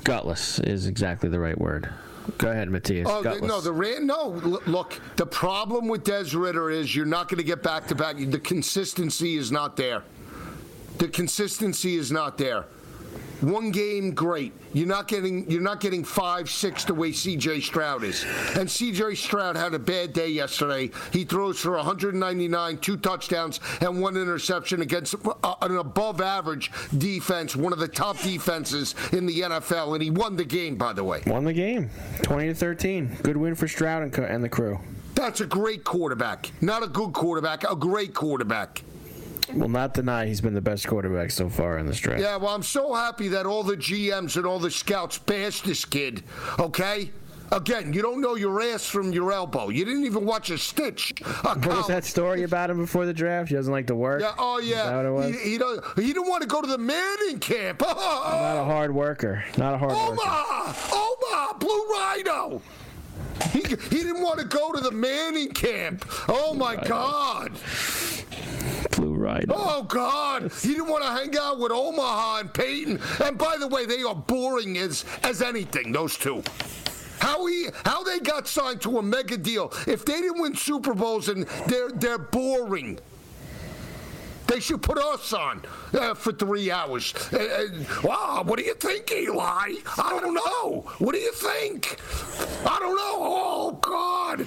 [0.04, 1.88] Gutless is exactly the right word.
[2.38, 3.08] Go ahead, Matthias.
[3.10, 3.48] Oh Gutless.
[3.48, 4.28] no, the Ran- no.
[4.66, 8.16] Look, the problem with Des Ridder is you're not going to get back to back.
[8.18, 10.02] The consistency is not there.
[10.98, 12.66] The consistency is not there.
[13.42, 14.52] One game, great.
[14.72, 17.60] You're not getting you're not getting five, six the way C.J.
[17.60, 18.24] Stroud is.
[18.56, 19.14] And C.J.
[19.14, 20.90] Stroud had a bad day yesterday.
[21.12, 27.72] He throws for 199, two touchdowns, and one interception against uh, an above-average defense, one
[27.72, 30.76] of the top defenses in the NFL, and he won the game.
[30.76, 31.90] By the way, Won the game,
[32.22, 33.18] 20 to 13.
[33.22, 34.78] Good win for Stroud and, co- and the crew.
[35.14, 36.50] that's a great quarterback.
[36.60, 38.82] Not a good quarterback, a great quarterback.
[39.54, 42.20] Will not deny he's been the best quarterback so far in this draft.
[42.20, 45.84] Yeah, well, I'm so happy that all the GMs and all the scouts passed this
[45.84, 46.24] kid,
[46.58, 47.10] okay?
[47.52, 49.68] Again, you don't know your ass from your elbow.
[49.68, 51.14] You didn't even watch a stitch.
[51.20, 53.50] A What was that story about him before the draft?
[53.50, 54.20] He doesn't like to work.
[54.20, 54.96] Yeah, oh yeah.
[54.96, 55.40] what it was?
[55.40, 57.80] He, he, don't, he didn't want to go to the Manning camp.
[57.86, 59.44] Not a hard worker.
[59.56, 60.12] Not a hard worker.
[60.12, 60.74] Omaha!
[60.92, 61.58] Omaha!
[61.58, 62.62] Blue Rhino!
[63.52, 66.04] He, he didn't want to go to the Manning camp.
[66.28, 67.52] Oh my God!
[68.92, 69.54] Blue Rhino.
[69.56, 70.50] Oh God!
[70.62, 73.00] He didn't want to hang out with Omaha and Peyton.
[73.24, 75.92] And by the way, they are boring as as anything.
[75.92, 76.42] Those two.
[77.20, 79.72] How he how they got signed to a mega deal?
[79.86, 82.98] If they didn't win Super Bowls, and they're they're boring.
[84.46, 85.62] They should put us on
[85.92, 87.12] uh, for three hours.
[87.32, 89.40] Uh, uh, wow, what do you think, Eli?
[89.42, 90.84] I don't know.
[90.98, 91.98] What do you think?
[92.64, 93.18] I don't know.
[93.18, 94.46] Oh God!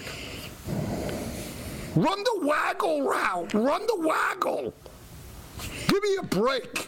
[2.00, 3.54] Run the waggle route.
[3.54, 4.74] Run the waggle.
[5.88, 6.88] Give me a break.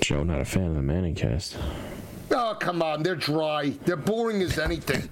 [0.00, 1.56] Joe, not a fan of the Manning cast.
[2.30, 3.02] Oh, come on.
[3.02, 3.70] They're dry.
[3.86, 5.08] They're boring as anything.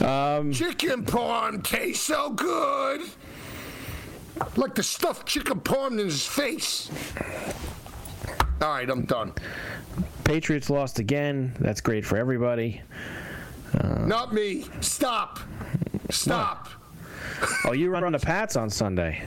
[0.00, 3.00] Um, chicken parm tastes so good.
[4.56, 6.90] Like the stuffed chicken parm in his face.
[8.60, 9.32] All right, I'm done.
[10.24, 11.56] Patriots lost again.
[11.60, 12.82] That's great for everybody.
[14.00, 14.66] Not me.
[14.80, 15.40] Stop.
[16.10, 16.68] Stop.
[17.64, 19.22] Oh, you run on the Pats on Sunday.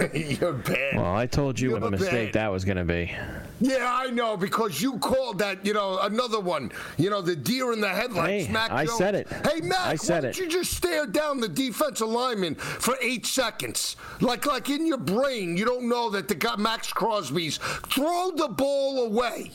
[0.14, 0.96] You're bad.
[0.96, 2.42] Well, I told you You're what a mistake bad.
[2.44, 3.12] that was going to be.
[3.60, 5.66] Yeah, I know because you called that.
[5.66, 6.70] You know, another one.
[6.96, 8.46] You know, the deer in the headlights.
[8.46, 8.98] Hey, Mac I Jones.
[8.98, 9.28] said it.
[9.44, 10.34] Hey, Mac, I said why it.
[10.34, 13.96] don't you just stare down the defensive lineman for eight seconds?
[14.20, 18.48] Like, like in your brain, you don't know that the guy Maxx Crosby's throw the
[18.48, 19.50] ball away.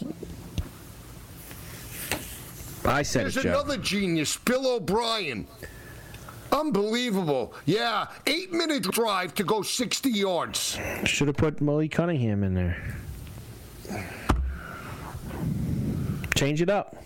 [2.85, 3.49] I said There's it, Joe.
[3.51, 5.47] another genius, Bill O'Brien.
[6.53, 7.53] Unbelievable.
[7.65, 10.77] Yeah, eight minute drive to go 60 yards.
[11.05, 12.95] Should have put Malik Cunningham in there.
[16.35, 16.97] Change it up.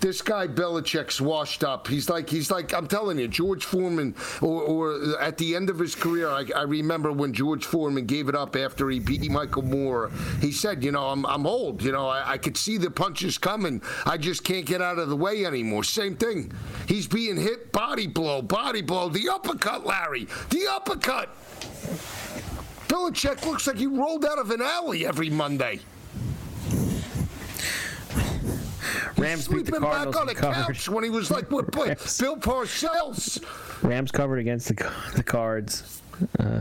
[0.00, 1.86] This guy Belichick's washed up.
[1.86, 4.14] He's like he's like I'm telling you, George Foreman.
[4.40, 8.28] Or, or at the end of his career, I, I remember when George Foreman gave
[8.28, 10.10] it up after he beat Michael Moorer.
[10.40, 11.82] He said, "You know, I'm I'm old.
[11.82, 13.82] You know, I, I could see the punches coming.
[14.06, 16.52] I just can't get out of the way anymore." Same thing.
[16.86, 21.28] He's being hit, body blow, body blow, the uppercut, Larry, the uppercut.
[22.88, 25.80] Belichick looks like he rolled out of an alley every Monday.
[29.20, 30.66] Rams beat the Cardinals back on the covered.
[30.66, 33.42] couch when he was like with Bill Parcells.
[33.82, 35.96] Rams covered against the the Cards.
[36.38, 36.60] Uh,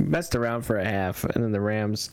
[0.00, 2.10] messed around for a half, and then the Rams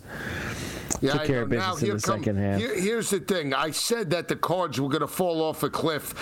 [1.01, 1.58] took I care of know.
[1.58, 2.60] Now, business in the come- second half.
[2.60, 3.55] here- here's the thing.
[3.55, 6.13] I said that the Cards were going to fall off a cliff,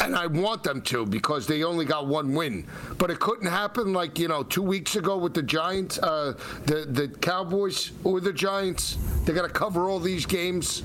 [0.00, 2.66] and I want them to because they only got one win.
[2.98, 6.32] But it couldn't happen like you know two weeks ago with the Giants, uh,
[6.66, 8.96] the the Cowboys or the Giants.
[9.24, 10.82] They got to cover all these games.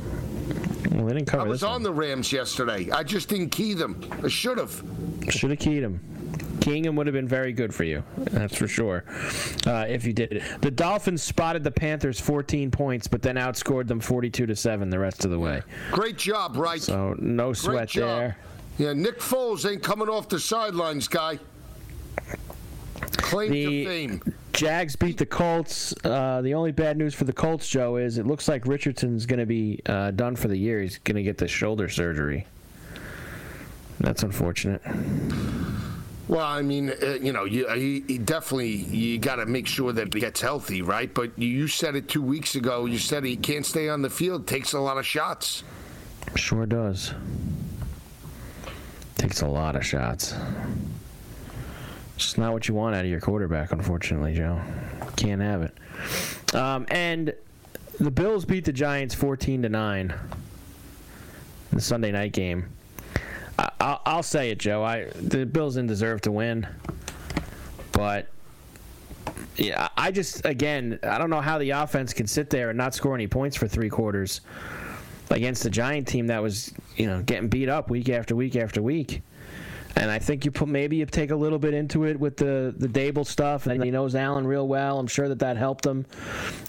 [0.92, 2.90] Well, they didn't cover I was on the Rams yesterday.
[2.92, 4.02] I just didn't key them.
[4.24, 4.84] I should have.
[5.30, 6.00] Should have keyed him.
[6.62, 8.04] Keying him would have been very good for you.
[8.18, 9.04] That's for sure.
[9.66, 10.62] Uh, if you did it.
[10.62, 15.00] The Dolphins spotted the Panthers 14 points, but then outscored them 42 to seven the
[15.00, 15.62] rest of the way.
[15.92, 16.82] Great job, right?
[16.82, 18.38] So no sweat there.
[18.78, 21.40] Yeah, Nick Foles ain't coming off the sidelines, guy.
[23.18, 24.22] Claim to fame.
[24.58, 25.94] Jags beat the Colts.
[26.04, 29.40] Uh, the only bad news for the Colts, Joe, is it looks like Richardson's going
[29.40, 30.82] to be uh, done for the year.
[30.82, 32.48] He's going to get the shoulder surgery.
[34.00, 34.82] That's unfortunate.
[36.28, 39.94] Well, I mean, uh, you know, you, he, he definitely you got to make sure
[39.94, 41.14] that he gets healthy, right?
[41.14, 42.88] But you, you said it two weeks ago.
[42.88, 44.48] You said he can't stay on the field.
[44.48, 45.64] Takes a lot of shots.
[46.36, 47.14] Sure does.
[49.18, 50.34] Takes a lot of shots.
[52.18, 54.60] Just not what you want out of your quarterback, unfortunately, Joe.
[55.16, 56.56] Can't have it.
[56.56, 57.34] Um, and
[58.00, 60.16] the Bills beat the Giants 14 to 9 in
[61.72, 62.70] the Sunday night game.
[63.60, 64.84] I, I'll, I'll say it, Joe.
[64.84, 66.68] I the Bills didn't deserve to win,
[67.92, 68.28] but
[69.56, 72.94] yeah, I just again I don't know how the offense can sit there and not
[72.94, 74.42] score any points for three quarters
[75.30, 78.82] against the Giant team that was you know getting beat up week after week after
[78.82, 79.22] week.
[79.98, 82.74] And I think you put maybe you take a little bit into it with the
[82.78, 85.00] the Daboll stuff, and he knows Allen real well.
[85.00, 86.06] I'm sure that that helped him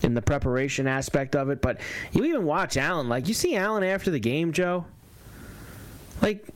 [0.03, 1.61] in the preparation aspect of it.
[1.61, 1.79] But
[2.13, 4.87] you even watch Allen, like you see Allen after the game, Joe.
[6.23, 6.47] Like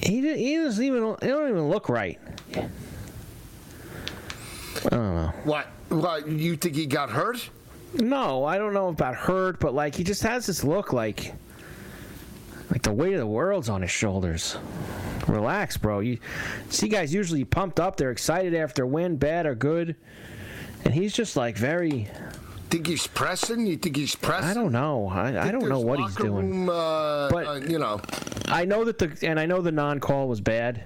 [0.00, 2.18] he he doesn't even he don't even look right.
[2.56, 2.68] I
[4.88, 5.32] don't know.
[5.44, 5.66] What?
[5.90, 6.28] What?
[6.28, 7.48] You think he got hurt?
[7.94, 11.34] No, I don't know about hurt, but like he just has this look like
[12.70, 14.56] like the weight of the world's on his shoulders.
[15.30, 16.00] Relax, bro.
[16.00, 16.18] You
[16.68, 19.96] see guys usually pumped up, they're excited after win, bad or good.
[20.84, 22.08] And he's just like very
[22.70, 23.66] Think he's pressing?
[23.66, 24.48] You think he's pressing?
[24.50, 25.08] I don't know.
[25.08, 26.66] I, I don't know what he's doing.
[26.66, 28.00] Room, uh, But- uh, you know,
[28.46, 30.84] I know that the and I know the non-call was bad.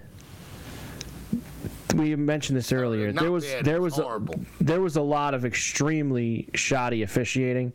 [1.94, 3.12] We mentioned this earlier.
[3.12, 4.20] not there was bad, there was a,
[4.61, 7.72] there was a lot of extremely shoddy officiating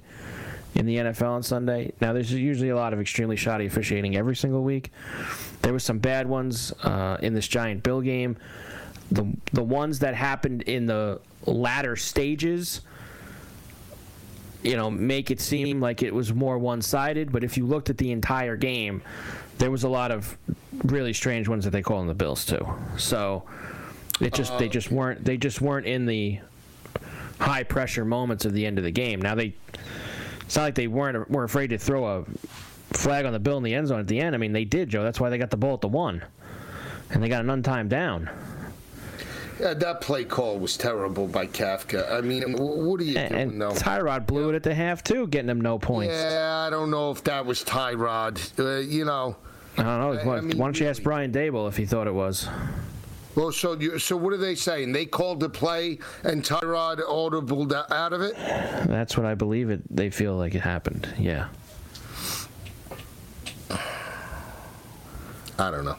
[0.76, 1.92] in the NFL on Sunday.
[2.00, 4.92] Now there's usually a lot of extremely shoddy officiating every single week.
[5.62, 8.38] There was some bad ones uh, in this Giant Bill game.
[9.12, 12.82] The the ones that happened in the latter stages
[14.62, 17.32] you know, make it seem like it was more one-sided.
[17.32, 19.02] But if you looked at the entire game,
[19.58, 20.38] there was a lot of
[20.86, 22.66] really strange ones that they call in the Bills too.
[22.98, 23.44] So
[24.20, 26.40] it just they just weren't they just weren't in the
[27.40, 29.22] high pressure moments of the end of the game.
[29.22, 29.54] Now they
[30.50, 32.26] it's not like they weren't were afraid to throw a
[32.98, 34.34] flag on the bill in the end zone at the end.
[34.34, 35.04] I mean they did, Joe.
[35.04, 36.24] That's why they got the ball at the one,
[37.12, 38.28] and they got an untimed down.
[39.60, 42.12] yeah, that play call was terrible by Kafka.
[42.12, 43.74] I mean, what are you And, doing and though?
[43.74, 46.16] Tyrod blew it at the half too, getting them no points.
[46.16, 48.40] Yeah, I don't know if that was Tyrod.
[48.60, 49.36] Uh, you know.
[49.78, 50.32] I don't know.
[50.32, 51.04] I- I mean, why don't you ask.
[51.04, 52.48] Brian Daboll if he thought it was?
[53.40, 54.92] Well, so you, so what are they saying?
[54.92, 58.36] They called the play and Tyrod audible out of it.
[58.36, 59.82] That's what I believe it.
[59.90, 61.08] They feel like it happened.
[61.18, 61.48] Yeah.
[65.58, 65.96] I don't know.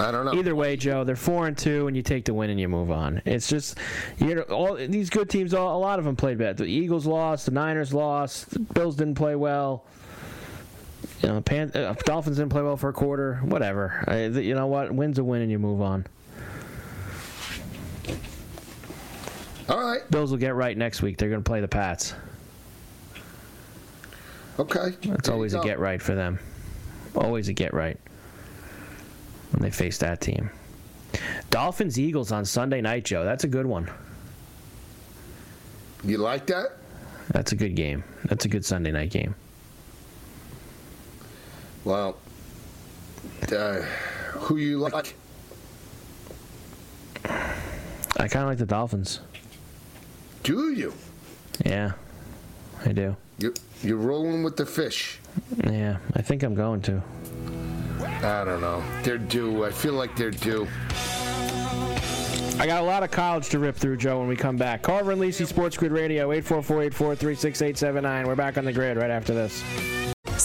[0.00, 0.34] I don't know.
[0.34, 2.90] Either way, Joe, they're four and two, and you take the win and you move
[2.90, 3.22] on.
[3.24, 3.78] It's just
[4.18, 5.54] you know all these good teams.
[5.54, 6.56] All, a lot of them played bad.
[6.56, 7.46] The Eagles lost.
[7.46, 8.50] The Niners lost.
[8.50, 9.84] The Bills didn't play well.
[11.22, 13.36] You know, Pan, uh, Dolphins didn't play well for a quarter.
[13.42, 14.04] Whatever.
[14.06, 14.92] I, you know what?
[14.92, 16.06] Win's a win, and you move on.
[19.68, 20.08] All right.
[20.10, 21.18] Bills will get right next week.
[21.18, 22.14] They're going to play the Pats.
[24.58, 24.96] Okay.
[25.04, 26.38] That's always a get right for them.
[27.14, 27.98] Always a get right
[29.50, 30.50] when they face that team.
[31.50, 33.24] Dolphins Eagles on Sunday night, Joe.
[33.24, 33.90] That's a good one.
[36.04, 36.76] You like that?
[37.30, 38.04] That's a good game.
[38.24, 39.34] That's a good Sunday night game.
[41.88, 42.16] Well,
[43.50, 43.80] uh,
[44.32, 45.16] who you like?
[47.24, 49.20] I kind of like the Dolphins.
[50.42, 50.92] Do you?
[51.64, 51.92] Yeah,
[52.84, 53.16] I do.
[53.38, 55.18] You you're rolling with the fish.
[55.64, 57.02] Yeah, I think I'm going to.
[58.02, 58.84] I don't know.
[59.02, 59.64] They're due.
[59.64, 60.68] I feel like they're due.
[62.58, 64.82] I got a lot of college to rip through, Joe, when we come back.
[64.82, 68.26] Carver and Lisi Sports Grid Radio, 844-843-6879.
[68.26, 69.64] We're back on the grid right after this.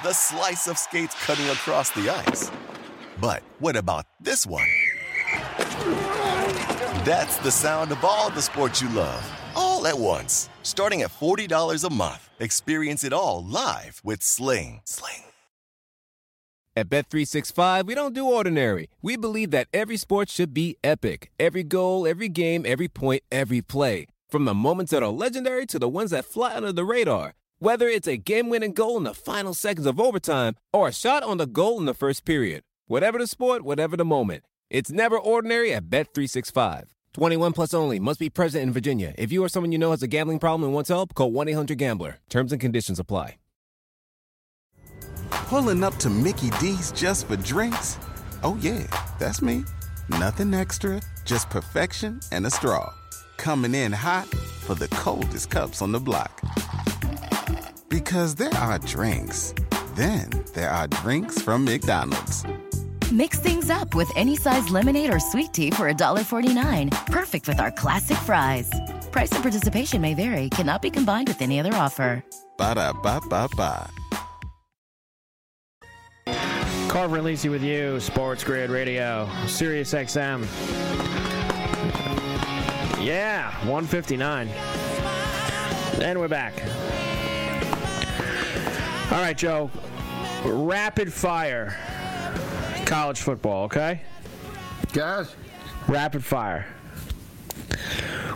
[0.00, 2.52] The slice of skates cutting across the ice.
[3.20, 4.68] But what about this one?
[7.04, 10.50] That's the sound of all the sports you love, all at once.
[10.62, 12.28] Starting at $40 a month.
[12.38, 14.82] Experience it all live with Sling.
[14.84, 15.24] Sling.
[16.76, 18.90] At Bet365, we don't do ordinary.
[19.02, 21.32] We believe that every sport should be epic.
[21.40, 24.06] Every goal, every game, every point, every play.
[24.28, 27.34] From the moments that are legendary to the ones that fly under the radar.
[27.60, 31.38] Whether it's a game-winning goal in the final seconds of overtime or a shot on
[31.38, 32.62] the goal in the first period.
[32.86, 34.44] Whatever the sport, whatever the moment.
[34.70, 36.84] It's never ordinary at Bet365.
[37.14, 37.98] 21 plus only.
[37.98, 39.12] Must be present in Virginia.
[39.18, 42.18] If you or someone you know has a gambling problem and wants help, call 1-800-GAMBLER.
[42.30, 43.38] Terms and conditions apply.
[45.30, 47.98] Pulling up to Mickey D's just for drinks?
[48.44, 48.86] Oh, yeah,
[49.18, 49.64] that's me.
[50.08, 52.94] Nothing extra, just perfection and a straw.
[53.36, 56.40] Coming in hot for the coldest cups on the block.
[57.88, 59.54] Because there are drinks,
[59.94, 62.44] then there are drinks from McDonald's.
[63.10, 67.06] Mix things up with any size lemonade or sweet tea for $1.49.
[67.06, 68.70] Perfect with our classic fries.
[69.10, 72.22] Price and participation may vary, cannot be combined with any other offer.
[72.58, 73.90] Ba da ba ba ba.
[76.88, 80.42] Carver and Lisi with you, Sports Grid Radio, Sirius XM.
[83.02, 84.48] Yeah, 159.
[86.02, 86.54] And we're back.
[89.10, 89.70] All right, Joe.
[90.44, 91.76] Rapid fire
[92.84, 94.02] college football, okay?
[94.92, 95.34] Guys?
[95.88, 96.66] Rapid fire.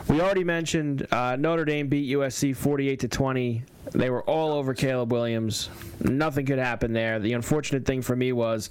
[0.08, 3.64] We already mentioned uh, Notre Dame beat USC 48 to 20.
[3.92, 5.68] They were all over Caleb Williams.
[6.00, 7.18] Nothing could happen there.
[7.18, 8.70] The unfortunate thing for me was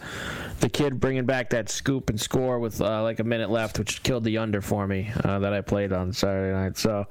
[0.59, 4.03] the kid bringing back that scoop and score with uh, like a minute left, which
[4.03, 6.77] killed the under for me uh, that I played on Saturday night.
[6.77, 7.05] So,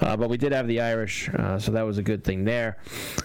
[0.00, 2.78] uh, but we did have the Irish, uh, so that was a good thing there.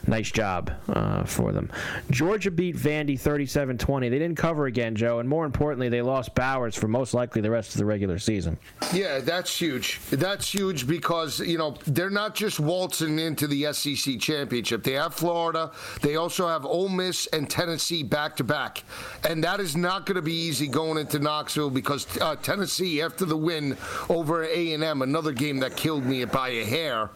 [0.08, 1.72] Nice job uh, for them.
[2.12, 4.02] Georgia beat Vandy 37-20.
[4.02, 7.52] They didn't cover again, Joe, and more importantly, they lost Bowers for most likely the
[7.52, 8.58] rest of the regular season.
[8.94, 10.00] Yeah, that's huge.
[10.10, 14.84] That's huge because you know they're not just waltzing into the SEC championship.
[14.84, 15.72] They have Florida.
[16.02, 18.84] They also have Ole Miss and Tennessee back to back,
[19.28, 23.26] and that is not going to be easy going into Knoxville because uh, Tennessee, after
[23.26, 23.78] the win
[24.10, 27.10] over A and M, another game that killed me by a hair,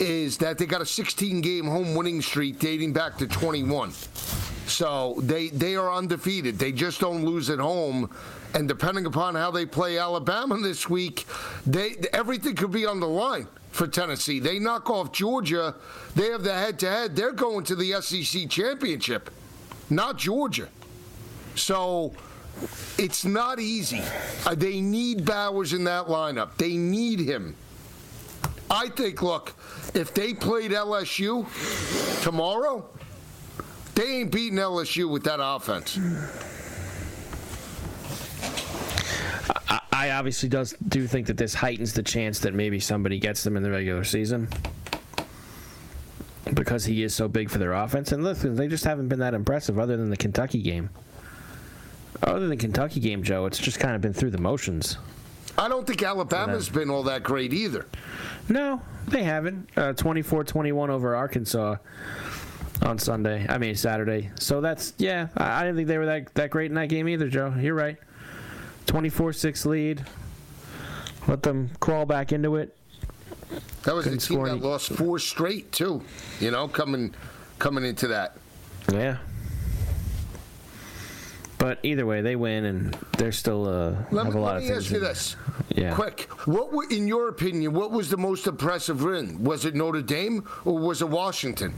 [0.00, 3.92] is that they got a 16-game home winning streak dating back to 21.
[4.66, 6.58] So they they are undefeated.
[6.58, 8.10] They just don't lose at home.
[8.54, 11.26] And depending upon how they play Alabama this week,
[11.66, 14.40] they everything could be on the line for Tennessee.
[14.40, 15.74] They knock off Georgia.
[16.14, 17.14] They have the head-to-head.
[17.14, 19.30] They're going to the SEC championship,
[19.90, 20.68] not Georgia.
[21.54, 22.12] So
[22.98, 24.02] it's not easy.
[24.46, 26.56] Uh, they need Bowers in that lineup.
[26.56, 27.54] They need him.
[28.70, 29.54] I think, look,
[29.94, 31.46] if they played LSU
[32.22, 32.86] tomorrow,
[33.94, 35.98] they ain't beating LSU with that offense.
[39.98, 43.56] I, obviously does do think that this heightens the chance that maybe somebody gets them
[43.56, 44.48] in the regular season
[46.54, 48.12] because he is so big for their offense.
[48.12, 50.90] And listen, they just haven't been that impressive other than the Kentucky game.
[52.22, 54.98] Other than the Kentucky game, Joe, it's just kind of been through the motions.
[55.56, 57.86] I don't think Alabama's been all that great either.
[58.48, 59.68] No, they haven't.
[59.76, 61.76] Uh, 24-21 over Arkansas
[62.82, 63.44] on Sunday.
[63.48, 64.30] I mean Saturday.
[64.38, 65.28] So that's yeah.
[65.36, 67.52] I, I didn't think they were that that great in that game either, Joe.
[67.58, 67.98] You're right.
[68.88, 70.04] 24-6 lead.
[71.28, 72.74] Let them crawl back into it.
[73.84, 76.02] That was Couldn't a team that any- lost four straight too.
[76.40, 77.14] You know, coming
[77.58, 78.36] coming into that.
[78.92, 79.18] Yeah.
[81.58, 84.56] But either way, they win, and they're still uh, Let have me, a lot let
[84.58, 84.84] of me things.
[84.84, 85.36] ask you this,
[85.74, 85.92] Yeah.
[85.94, 86.28] quick.
[86.46, 89.42] What, were, in your opinion, what was the most impressive win?
[89.42, 91.74] Was it Notre Dame or was it Washington?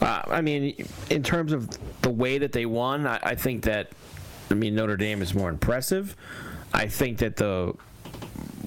[0.00, 1.68] Uh, I mean, in terms of
[2.02, 3.90] the way that they won, I, I think that
[4.50, 6.16] I mean Notre Dame is more impressive.
[6.72, 7.74] I think that the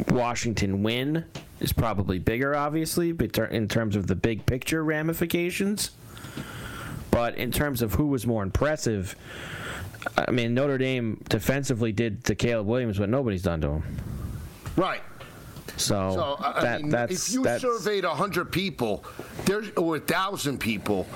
[0.09, 1.25] Washington win
[1.59, 5.91] is probably bigger, obviously, but in terms of the big picture ramifications.
[7.09, 9.15] But in terms of who was more impressive,
[10.17, 13.83] I mean Notre Dame defensively did to Caleb Williams what nobody's done to him.
[14.75, 15.01] Right.
[15.77, 19.03] So, So I that, mean, that's if you that's, surveyed hundred people,
[19.45, 21.07] there's or a thousand people,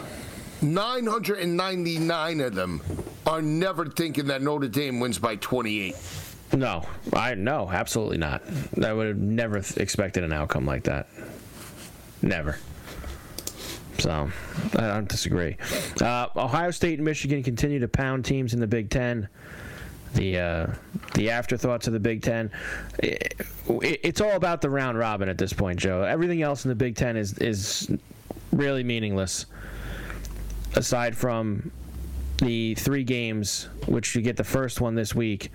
[0.62, 2.82] nine hundred and ninety nine of them
[3.26, 5.96] are never thinking that Notre Dame wins by twenty eight.
[6.54, 6.84] No,
[7.14, 8.42] I no, absolutely not.
[8.84, 11.08] I would have never expected an outcome like that.
[12.22, 12.58] Never.
[14.00, 14.30] So,
[14.76, 15.58] I don't disagree.
[16.00, 19.28] Uh, Ohio State and Michigan continue to pound teams in the Big Ten.
[20.14, 20.68] The uh,
[21.14, 22.50] the afterthoughts of the Big Ten.
[23.00, 23.36] It,
[23.82, 26.04] it- it's all about the round robin at this point, Joe.
[26.04, 27.92] Everything else in the Big Ten is is
[28.52, 29.46] really meaningless.
[30.76, 31.72] Aside from
[32.38, 35.52] the three games, which you get the first one this week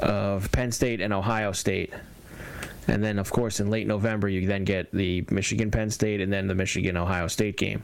[0.00, 1.92] of Penn State and Ohio State.
[2.88, 6.32] And then, of course, in late November, you then get the Michigan Penn State and
[6.32, 7.82] then the Michigan Ohio State game.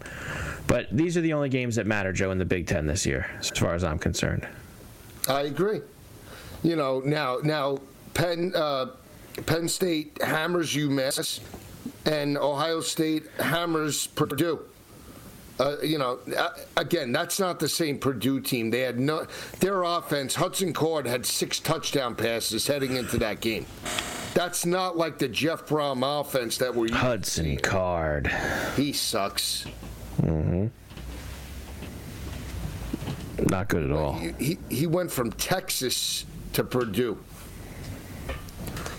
[0.69, 3.27] But these are the only games that matter, Joe, in the Big Ten this year,
[3.41, 4.47] as far as I'm concerned.
[5.29, 5.81] I agree.
[6.63, 7.79] You know, now now
[8.15, 8.87] Penn uh,
[9.47, 11.41] Penn State hammers UMass,
[12.05, 14.61] and Ohio State hammers Purdue.
[15.61, 16.19] Uh, you know,
[16.77, 18.71] again, that's not the same Purdue team.
[18.71, 19.27] They had no
[19.61, 20.35] their offense.
[20.35, 23.67] Hudson Card had six touchdown passes heading into that game.
[24.35, 27.59] That's not like the Jeff Brohm offense that we're Hudson.
[27.59, 28.33] Card.
[28.77, 29.65] He sucks.
[30.21, 30.69] hmm
[33.49, 34.15] Not good at all.
[34.15, 37.19] He, he went from Texas to Purdue.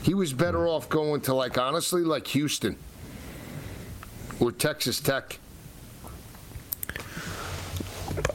[0.02, 2.78] He was better off going to like honestly like Houston
[4.40, 5.40] or Texas Tech.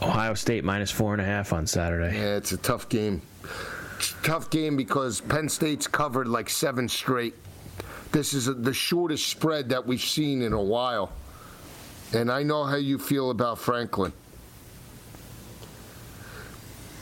[0.01, 2.15] Ohio State minus four and a half on Saturday.
[2.17, 3.21] Yeah, it's a tough game.
[3.97, 7.35] It's a tough game because Penn State's covered like seven straight.
[8.11, 11.11] This is a, the shortest spread that we've seen in a while.
[12.13, 14.11] And I know how you feel about Franklin.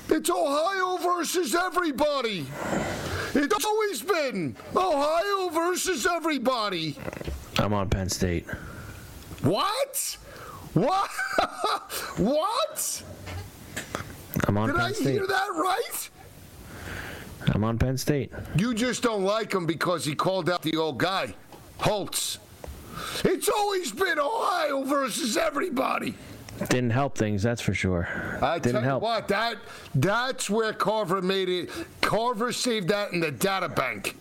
[0.09, 2.45] It's Ohio versus everybody.
[3.33, 6.97] It's always been Ohio versus everybody.
[7.59, 8.45] I'm on Penn State.
[9.41, 10.17] What?
[10.73, 11.09] What?
[12.17, 13.03] what?
[14.47, 14.73] I'm on Penn State.
[14.73, 15.11] Did Penn I State.
[15.13, 16.09] hear that right?
[17.53, 18.31] I'm on Penn State.
[18.55, 21.33] You just don't like him because he called out the old guy,
[21.79, 22.39] Holtz.
[23.23, 26.15] It's always been Ohio versus everybody.
[26.69, 28.07] Didn't help things, that's for sure.
[28.41, 29.03] I Didn't help.
[29.03, 29.57] what, that
[29.93, 31.69] that's where Carver made it.
[32.01, 34.15] Carver saved that in the data bank.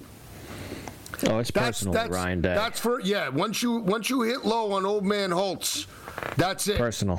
[1.28, 2.54] Oh, it's That's personal, that's Ryan Day.
[2.54, 3.30] that's for yeah.
[3.30, 5.86] Once you once you hit low on old man Holtz,
[6.36, 6.76] that's it.
[6.76, 7.18] personal.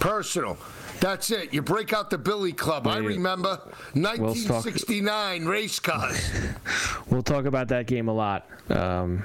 [0.00, 0.56] Personal.
[1.00, 1.52] That's it.
[1.52, 2.86] You break out the Billy Club.
[2.86, 3.60] I remember
[3.94, 6.30] We'll talk- 1969 race cars.
[7.10, 8.46] We'll talk about that game a lot.
[8.70, 9.22] Um,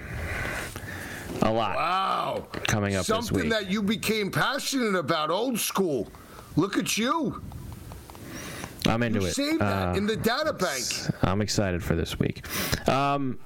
[1.42, 2.48] a lot Wow.
[2.68, 6.08] coming up this Something that you became passionate about, old school.
[6.56, 7.42] Look at you.
[8.88, 9.34] I'm into You it.
[9.36, 10.84] saved that Uh, in the data bank.
[11.24, 12.44] I'm excited for this week.
[12.90, 13.38] Um,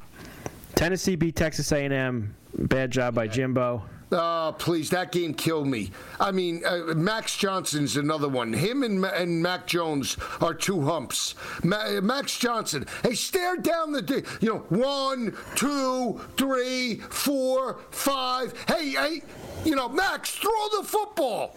[0.76, 2.36] Tennessee beat Texas A&M.
[2.58, 3.84] Bad job by Jimbo.
[4.12, 5.92] Oh, please, that game killed me.
[6.20, 8.54] I mean, uh, Max Johnson's another one.
[8.54, 11.34] Him and, and Mac Jones are two humps.
[11.64, 18.54] Ma- Max Johnson, hey, stare down the, di- you know, one, two, three, four, five.
[18.68, 19.22] Hey, hey,
[19.64, 21.56] you know, Max, throw the football.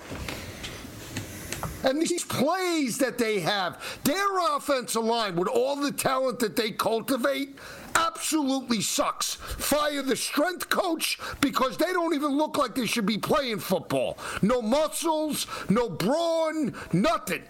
[1.84, 6.70] And these plays that they have, their offensive line, with all the talent that they
[6.70, 7.56] cultivate,
[8.06, 9.34] absolutely sucks.
[9.34, 14.18] Fire the strength coach because they don't even look like they should be playing football.
[14.42, 17.42] No muscles, no brawn, nothing.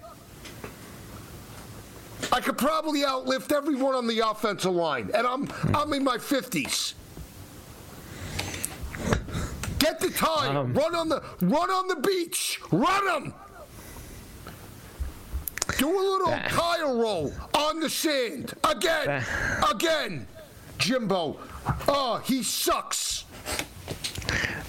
[2.32, 6.94] I could probably outlift everyone on the offensive line, and I'm I'm in my fifties.
[9.78, 13.34] Get the tire, run on the run on the beach, run them.
[15.78, 19.24] Do a little tire roll on the sand again,
[19.70, 20.26] again.
[20.79, 21.39] Jimbo,
[21.89, 23.24] oh, he sucks.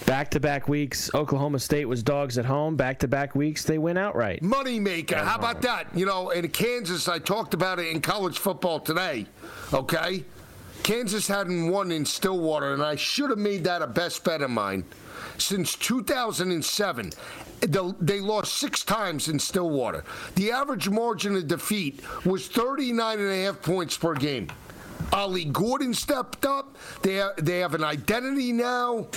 [0.05, 1.11] Back to back weeks.
[1.13, 2.75] Oklahoma State was dogs at home.
[2.75, 4.41] Back to back weeks, they win outright.
[4.41, 5.23] Moneymaker.
[5.23, 5.87] How about that?
[5.93, 9.27] You know, in Kansas, I talked about it in college football today.
[9.73, 10.23] Okay?
[10.81, 14.49] Kansas hadn't won in Stillwater, and I should have made that a best bet of
[14.49, 14.83] mine.
[15.37, 17.11] Since 2007,
[17.99, 20.03] they lost six times in Stillwater.
[20.35, 24.47] The average margin of defeat was 39 and a half points per game.
[25.13, 26.77] Ollie Gordon stepped up.
[27.01, 29.07] They have, they have an identity now.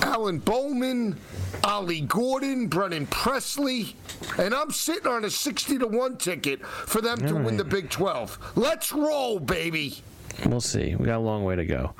[0.00, 1.16] Alan Bowman,
[1.64, 3.94] Ali Gordon, Brennan Presley,
[4.38, 7.88] and I'm sitting on a 60 to 1 ticket for them to win the Big
[7.90, 8.52] 12.
[8.56, 10.02] Let's roll, baby.
[10.46, 10.96] We'll see.
[10.96, 11.92] We got a long way to go.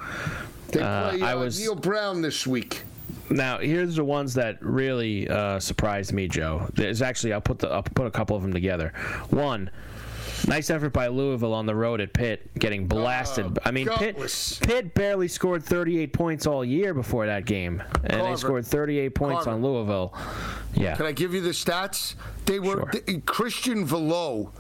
[0.69, 2.83] They Uh, play I uh, was- Neal Brown this week.
[3.31, 6.67] Now, here's the ones that really uh, surprised me, Joe.
[6.75, 8.93] There's actually I'll put the I'll put a couple of them together.
[9.31, 9.71] One,
[10.47, 13.47] nice effort by Louisville on the road at Pitt, getting blasted.
[13.47, 14.59] Oh, I mean, Pitt gutless.
[14.61, 18.29] Pitt barely scored 38 points all year before that game, and Carver.
[18.31, 19.51] they scored 38 points Carver.
[19.51, 20.15] on Louisville.
[20.75, 22.15] Yeah, Can I give you the stats?
[22.47, 23.03] They were Sure.
[23.07, 24.51] th- Christian Veilleux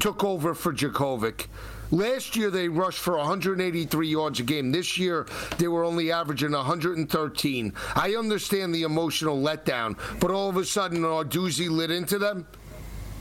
[0.00, 1.46] took over for Jurkovec.
[1.90, 4.72] Last year they rushed for 183 yards a game.
[4.72, 5.26] This year
[5.58, 7.72] they were only averaging 113.
[7.94, 12.46] I understand the emotional letdown, but all of a sudden Narduzzi lit into them.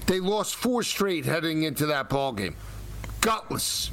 [0.07, 2.55] They lost four straight heading into that ball game.
[3.21, 3.91] Gutless.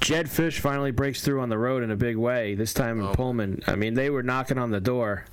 [0.00, 2.54] Jedd Fisch finally breaks through on the road in a big way.
[2.54, 3.10] This time Oh.
[3.10, 3.62] in Pullman.
[3.66, 5.24] I mean, they were knocking on the door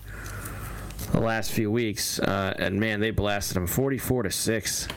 [1.12, 4.88] the last few weeks, uh, and man, they blasted them 44 to six.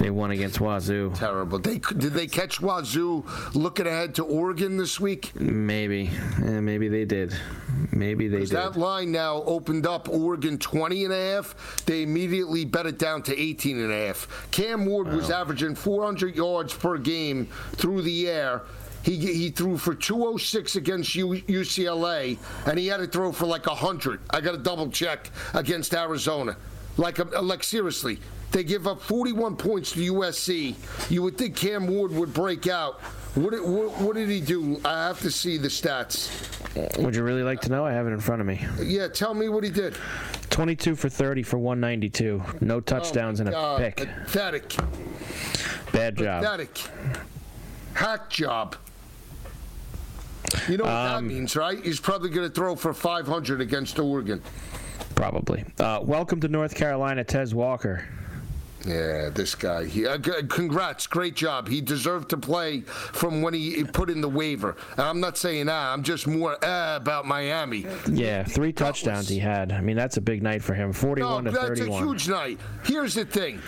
[0.00, 1.12] They won against Wazoo.
[1.14, 1.58] Terrible.
[1.58, 3.22] They did they catch Wazoo
[3.52, 5.30] looking ahead to Oregon this week?
[5.38, 6.10] Maybe,
[6.42, 7.36] Eh, maybe they did.
[7.92, 8.48] Maybe they did.
[8.48, 11.84] That line now opened up Oregon 20 and a half.
[11.84, 14.48] They immediately bet it down to 18 and a half.
[14.50, 18.62] Cam Ward was averaging 400 yards per game through the air.
[19.02, 23.66] He, he threw for 206 against U, UCLA, and he had to throw for like
[23.66, 24.20] 100.
[24.30, 26.56] I got to double check against Arizona.
[27.00, 28.18] Like, uh, like seriously,
[28.52, 30.74] they give up 41 points to USC.
[31.10, 33.00] You would think Cam Ward would break out.
[33.36, 34.78] What, did- what, what did he do?
[34.84, 36.28] I have to see the stats.
[37.02, 37.86] Would you really like to know?
[37.86, 38.60] I have it in front of me.
[38.82, 39.94] Yeah, tell me what he did.
[40.50, 42.42] 22 for 30 for 192.
[42.60, 43.96] No touchdowns and a pick.
[43.96, 44.76] Pathetic.
[45.92, 46.42] Bad Bad job.
[46.42, 46.78] Pathetic.
[47.94, 48.76] Hack job.
[50.68, 51.82] You know what Um, that means, right?
[51.82, 54.42] He's probably going to throw for 500 against Oregon.
[55.20, 55.62] Probably.
[55.78, 58.08] Uh, welcome to North Carolina, Tez Walker.
[58.86, 59.84] Yeah, this guy.
[59.84, 60.16] He, uh,
[60.48, 61.68] congrats, great job.
[61.68, 64.78] He deserved to play from when he put in the waiver.
[64.92, 67.84] And I'm not saying ah, I'm just more ah about Miami.
[68.10, 69.72] Yeah, three touchdowns he had.
[69.72, 70.90] I mean, that's a big night for him.
[70.90, 72.58] 41 No, to that's a huge night.
[72.86, 73.60] Here's the thing: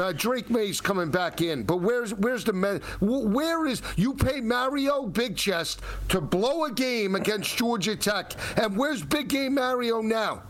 [0.00, 5.06] uh, Drake Maye's coming back in, but where's where's the where is you pay Mario
[5.06, 10.42] Big Chest to blow a game against Georgia Tech, and where's Big Game Mario now?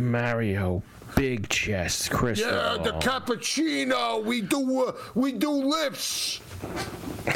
[0.00, 0.82] Mario,
[1.14, 2.40] big chest, Chris.
[2.40, 4.24] Yeah, the cappuccino.
[4.24, 6.40] We do uh, we do lifts.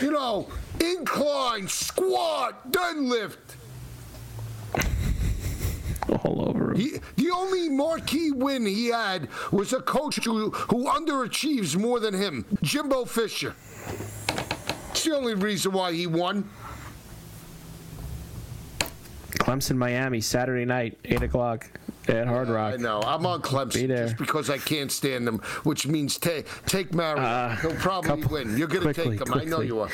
[0.00, 0.48] You know,
[0.80, 3.36] incline, squat, deadlift.
[6.24, 6.80] all over him.
[6.80, 12.14] He, the only marquee win he had was a coach who, who underachieves more than
[12.14, 13.54] him, Jimbo Fisher.
[14.90, 16.48] It's the only reason why he won.
[19.38, 21.68] Clemson, Miami, Saturday night, 8 o'clock
[22.08, 22.74] at Hard Rock.
[22.74, 23.00] I know.
[23.02, 24.04] I'm on Be Clemson there.
[24.06, 27.22] just because I can't stand them, which means ta- take Mario.
[27.22, 28.56] Uh, He'll probably couple- win.
[28.58, 29.34] You're going to quickly, take him.
[29.34, 29.88] I know you are.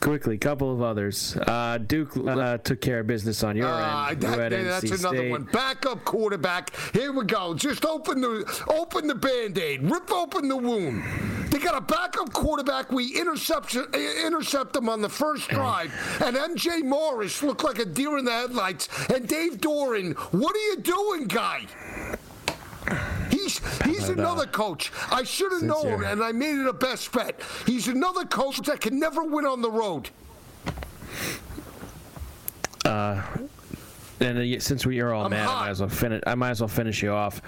[0.00, 1.36] Quickly, couple of others.
[1.36, 4.20] Uh, Duke uh, took care of business on your Uh, end.
[4.22, 5.30] that- that's NC another State.
[5.30, 5.44] one.
[5.44, 6.70] Backup quarterback.
[6.92, 7.54] Here we go.
[7.54, 9.82] Just open the open the band-aid.
[9.90, 11.02] Rip open the wound.
[11.50, 12.90] They got a backup quarterback.
[12.90, 15.92] We intercept intercept them on the first drive,
[16.24, 18.88] and MJ Morris looked like a deer in the headlights.
[19.08, 21.66] And Dave Doeren, what are you doing, guy?
[23.30, 24.92] He's he's another coach.
[25.10, 27.40] I should have known, and I made it a best bet.
[27.66, 30.10] He's another coach that can never win on the road.
[32.84, 33.22] Uh,
[34.20, 36.22] and uh, since we are all I'm mad, I might as well finish.
[36.26, 37.40] I might as well finish you off.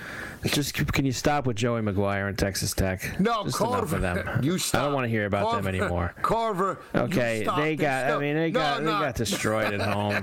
[0.45, 3.19] Just can you stop with Joey McGuire and Texas Tech?
[3.21, 3.99] No, Just Carver.
[3.99, 4.41] them.
[4.43, 6.15] You I don't want to hear about them anymore.
[6.23, 6.79] Carver.
[6.95, 7.59] Okay, stop.
[7.59, 8.11] they got.
[8.11, 8.83] I mean, they No, got.
[8.83, 8.93] no.
[8.99, 10.15] They got destroyed at home,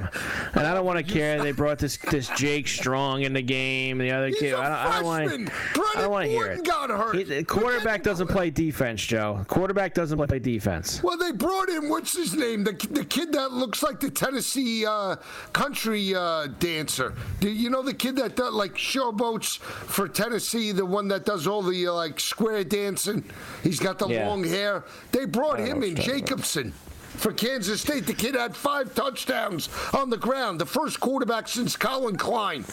[0.53, 1.41] and I don't want to care.
[1.41, 3.97] They brought this this Jake Strong in the game.
[3.97, 4.53] The other He's kid.
[4.53, 5.51] I don't, I don't want.
[5.97, 6.64] I don't want to hear it.
[6.64, 7.16] got hurt.
[7.16, 9.43] He- the quarterback doesn't play defense, Joe.
[9.47, 11.01] Quarterback doesn't play defense.
[11.03, 14.86] Well, they brought in what's his name, the the kid that looks like the Tennessee
[14.86, 15.16] uh,
[15.51, 17.14] country uh, dancer.
[17.39, 20.71] Do you know the kid that does like showboats for Tennessee?
[20.71, 23.23] The one that does all the uh, like square dancing.
[23.63, 24.27] He's got the Yeah.
[24.27, 24.83] long hair.
[25.11, 26.71] They brought him in, Jacobson.
[27.17, 30.59] For Kansas State, the kid had five touchdowns on the ground.
[30.59, 32.65] The first quarterback since Collin Klein.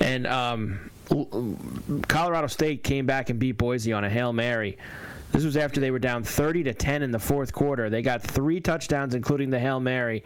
[0.00, 0.90] And um,
[2.08, 4.78] Colorado State came back and beat Boise on a hail mary.
[5.32, 7.88] This was after they were down 30 to 10 in the fourth quarter.
[7.88, 10.24] They got three touchdowns, including the hail mary,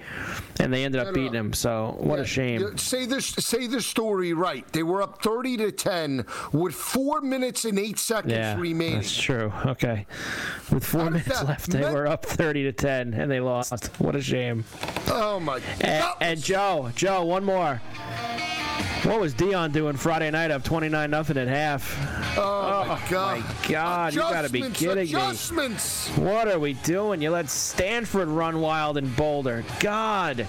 [0.61, 1.13] and they ended up no.
[1.13, 1.53] beating them.
[1.53, 2.79] So what Yeah, a shame.
[2.79, 3.27] Say this.
[3.27, 4.67] Say the story right.
[4.73, 8.97] They were up thirty to ten with four minutes and eight seconds Yeah, remaining.
[8.97, 9.53] that's true.
[9.67, 10.07] Okay,
[10.73, 13.87] with four minutes that left, they men- were up 30 to 10, and they lost.
[13.99, 14.65] What a shame.
[15.09, 16.17] Oh my And, God!
[16.21, 17.81] and Joe, Joe, one more.
[19.05, 21.95] What was Deion doing Friday night up 29 nothing at half?
[22.39, 23.41] oh my God!
[23.41, 25.11] My God, you gotta be Adjustments, kidding me.
[25.11, 26.09] adjustments.
[26.17, 27.21] What are we doing?
[27.21, 29.63] You let Stanford run wild in Boulder.
[29.81, 30.49] God.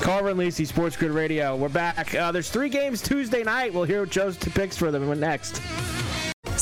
[0.00, 1.54] Carver and Lisi, Sports Grid Radio.
[1.56, 2.14] We're back.
[2.14, 3.72] Uh, there's three games Tuesday night.
[3.72, 5.60] We'll hear Joe's picks for them next.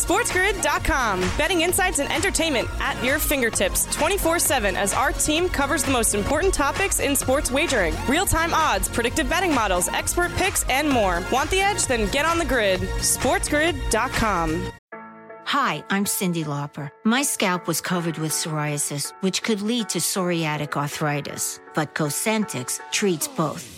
[0.05, 1.21] SportsGrid.com.
[1.37, 6.15] Betting insights and entertainment at your fingertips 24 7 as our team covers the most
[6.15, 11.23] important topics in sports wagering real time odds, predictive betting models, expert picks, and more.
[11.33, 11.87] Want the edge?
[11.87, 12.81] Then get on the grid.
[12.81, 14.73] SportsGrid.com.
[15.49, 16.91] Hi, I'm Cyndi Lauper.
[17.07, 23.29] My scalp was covered with psoriasis, which could lead to psoriatic arthritis, but Cosentyx treats
[23.29, 23.78] both.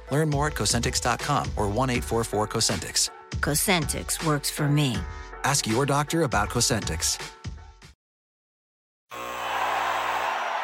[0.11, 3.09] Learn more at Cosentyx.com or 1 844 Cosentyx.
[3.39, 4.97] Cosentyx works for me.
[5.43, 7.17] Ask your doctor about Cosentyx.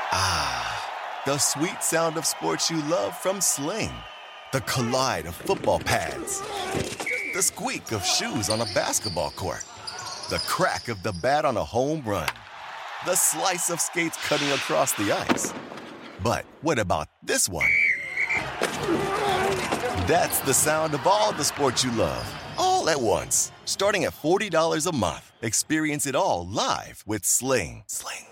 [0.09, 3.91] Ah, the sweet sound of sports you love from Sling.
[4.53, 6.41] The collide of football pads.
[7.33, 9.63] The squeak of shoes on a basketball court.
[10.29, 12.29] The crack of the bat on a home run.
[13.05, 15.53] The slice of skates cutting across the ice.
[16.21, 17.69] But what about this one?
[20.07, 23.51] That's the sound of all the sports you love, all at once.
[23.65, 27.83] Starting at $40 a month, experience it all live with Sling.
[27.87, 28.25] Sling.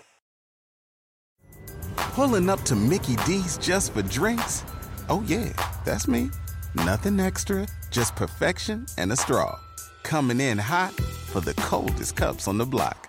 [2.16, 4.64] Pulling up to Mickey D's just for drinks?
[5.10, 5.52] Oh, yeah,
[5.84, 6.30] that's me.
[6.74, 9.60] Nothing extra, just perfection and a straw.
[10.02, 10.94] Coming in hot
[11.28, 13.06] for the coldest cups on the block.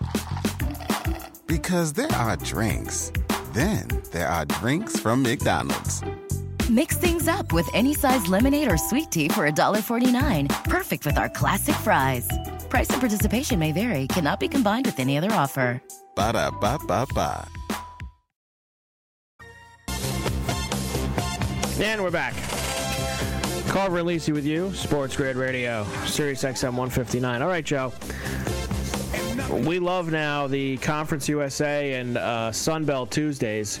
[1.46, 3.12] Because there are drinks,
[3.54, 6.02] then there are drinks from McDonald's.
[6.70, 10.64] Mix things up with any size lemonade or sweet tea for $1.49.
[10.64, 12.28] Perfect with our classic fries.
[12.68, 15.82] Price and participation may vary, cannot be combined with any other offer.
[16.14, 17.48] Ba da ba ba ba.
[21.80, 22.34] And we're back.
[23.68, 27.40] Carver and Lisi with you, Sports Grid Radio, Sirius XM 159.
[27.40, 27.92] All right, Joe.
[29.50, 33.80] We love now the Conference USA and uh, Sunbelt Tuesdays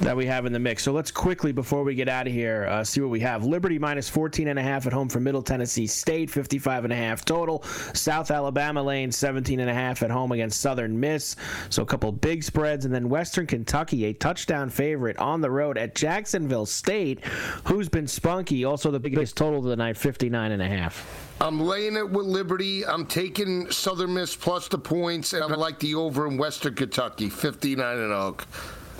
[0.00, 0.84] that we have in the mix.
[0.84, 3.44] So let's quickly, before we get out of here, uh, see what we have.
[3.44, 6.96] Liberty minus 14 and a half at home for Middle Tennessee State, 55 and a
[6.96, 7.62] half total.
[7.94, 11.36] South Alabama lane 17 and a half at home against Southern Miss.
[11.70, 15.76] So a couple big spreads, and then Western Kentucky, a touchdown favorite on the road
[15.76, 17.24] at Jacksonville State,
[17.64, 18.64] who's been spunky.
[18.64, 21.26] Also the biggest total of the night, 59 and a half.
[21.40, 22.84] I'm laying it with Liberty.
[22.84, 27.28] I'm taking Southern Miss plus the points, and I like the over in Western Kentucky,
[27.28, 28.34] 59 and a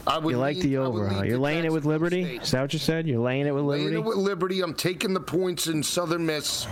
[0.09, 1.23] I would you like lean- the over, huh?
[1.23, 2.37] You're laying it with Liberty?
[2.39, 3.07] Is that what you said?
[3.07, 4.01] You're laying it with Laying Liberty?
[4.01, 4.61] it with Liberty.
[4.63, 6.67] I'm taking the points in Southern Miss,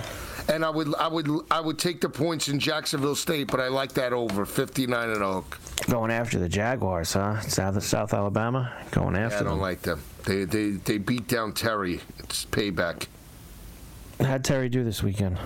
[0.48, 3.68] and I would, I would, I would take the points in Jacksonville State, but I
[3.68, 5.42] like that over 59 and a
[5.90, 7.40] Going after the Jaguars, huh?
[7.42, 9.60] South South Alabama, going after I don't them.
[9.60, 10.02] like them.
[10.24, 12.00] They, they, they beat down Terry.
[12.18, 13.06] It's payback.
[14.20, 15.38] How'd Terry do this weekend?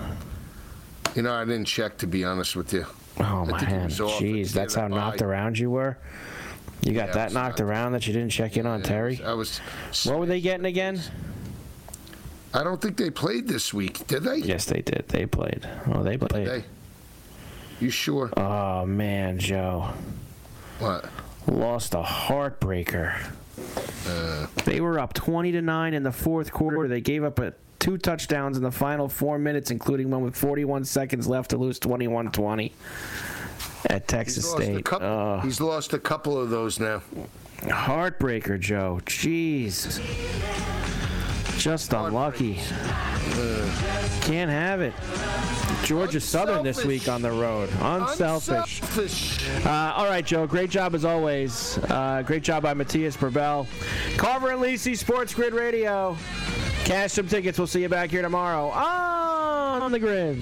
[1.15, 2.85] You know, I didn't check to be honest with you.
[3.19, 5.97] Oh I think he man, jeez, that's how knocked around you were.
[6.83, 9.21] You got Yeah, that knocked around that you didn't check in on Terry.
[9.23, 9.59] I was.
[10.05, 11.01] What were they getting again?
[12.53, 14.37] I don't think they played this week, did they?
[14.37, 15.05] Yes, they did.
[15.07, 15.67] They played.
[15.87, 16.47] Oh, they played.
[16.47, 16.63] They.
[17.79, 18.31] You sure?
[18.37, 19.89] Oh man, Joe.
[20.79, 21.05] What?
[21.47, 23.15] Lost a heartbreaker.
[24.07, 26.87] Uh, They were up 20 to 9 in the fourth quarter.
[26.87, 30.85] They gave up a, two touchdowns in the final four minutes, including one with 41
[30.85, 32.73] seconds left to lose 21 20
[33.87, 34.85] at Texas He's State.
[34.85, 37.01] couple, Oh, he's lost a couple of those now.
[37.63, 38.99] heartbreaker, Joe.
[39.05, 39.99] Jeez.
[41.57, 42.55] Just unlucky.
[44.21, 44.93] Can't have it.
[45.83, 47.69] Georgia Southern this week on the road.
[47.81, 48.81] Unselfish.
[49.65, 50.47] Uh, all right, Joe.
[50.47, 51.77] Great job as always.
[51.89, 53.67] Uh, great job by Matthias Burbell.
[54.17, 56.17] Carver and Lisi, Sports Grid Radio.
[56.83, 57.57] Cash some tickets.
[57.57, 60.41] We'll see you back here tomorrow on the grid.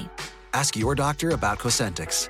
[0.53, 2.29] Ask your doctor about Cosentyx.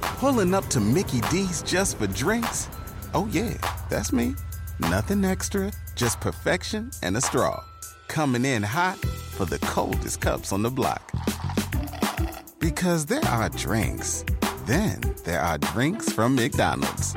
[0.00, 2.68] Pulling up to Mickey D's just for drinks?
[3.12, 3.54] Oh, yeah,
[3.90, 4.34] that's me.
[4.78, 7.62] Nothing extra, just perfection and a straw.
[8.08, 11.02] Coming in hot for the coldest cups on the block.
[12.60, 14.24] Because there are drinks,
[14.66, 17.16] then there are drinks from McDonald's.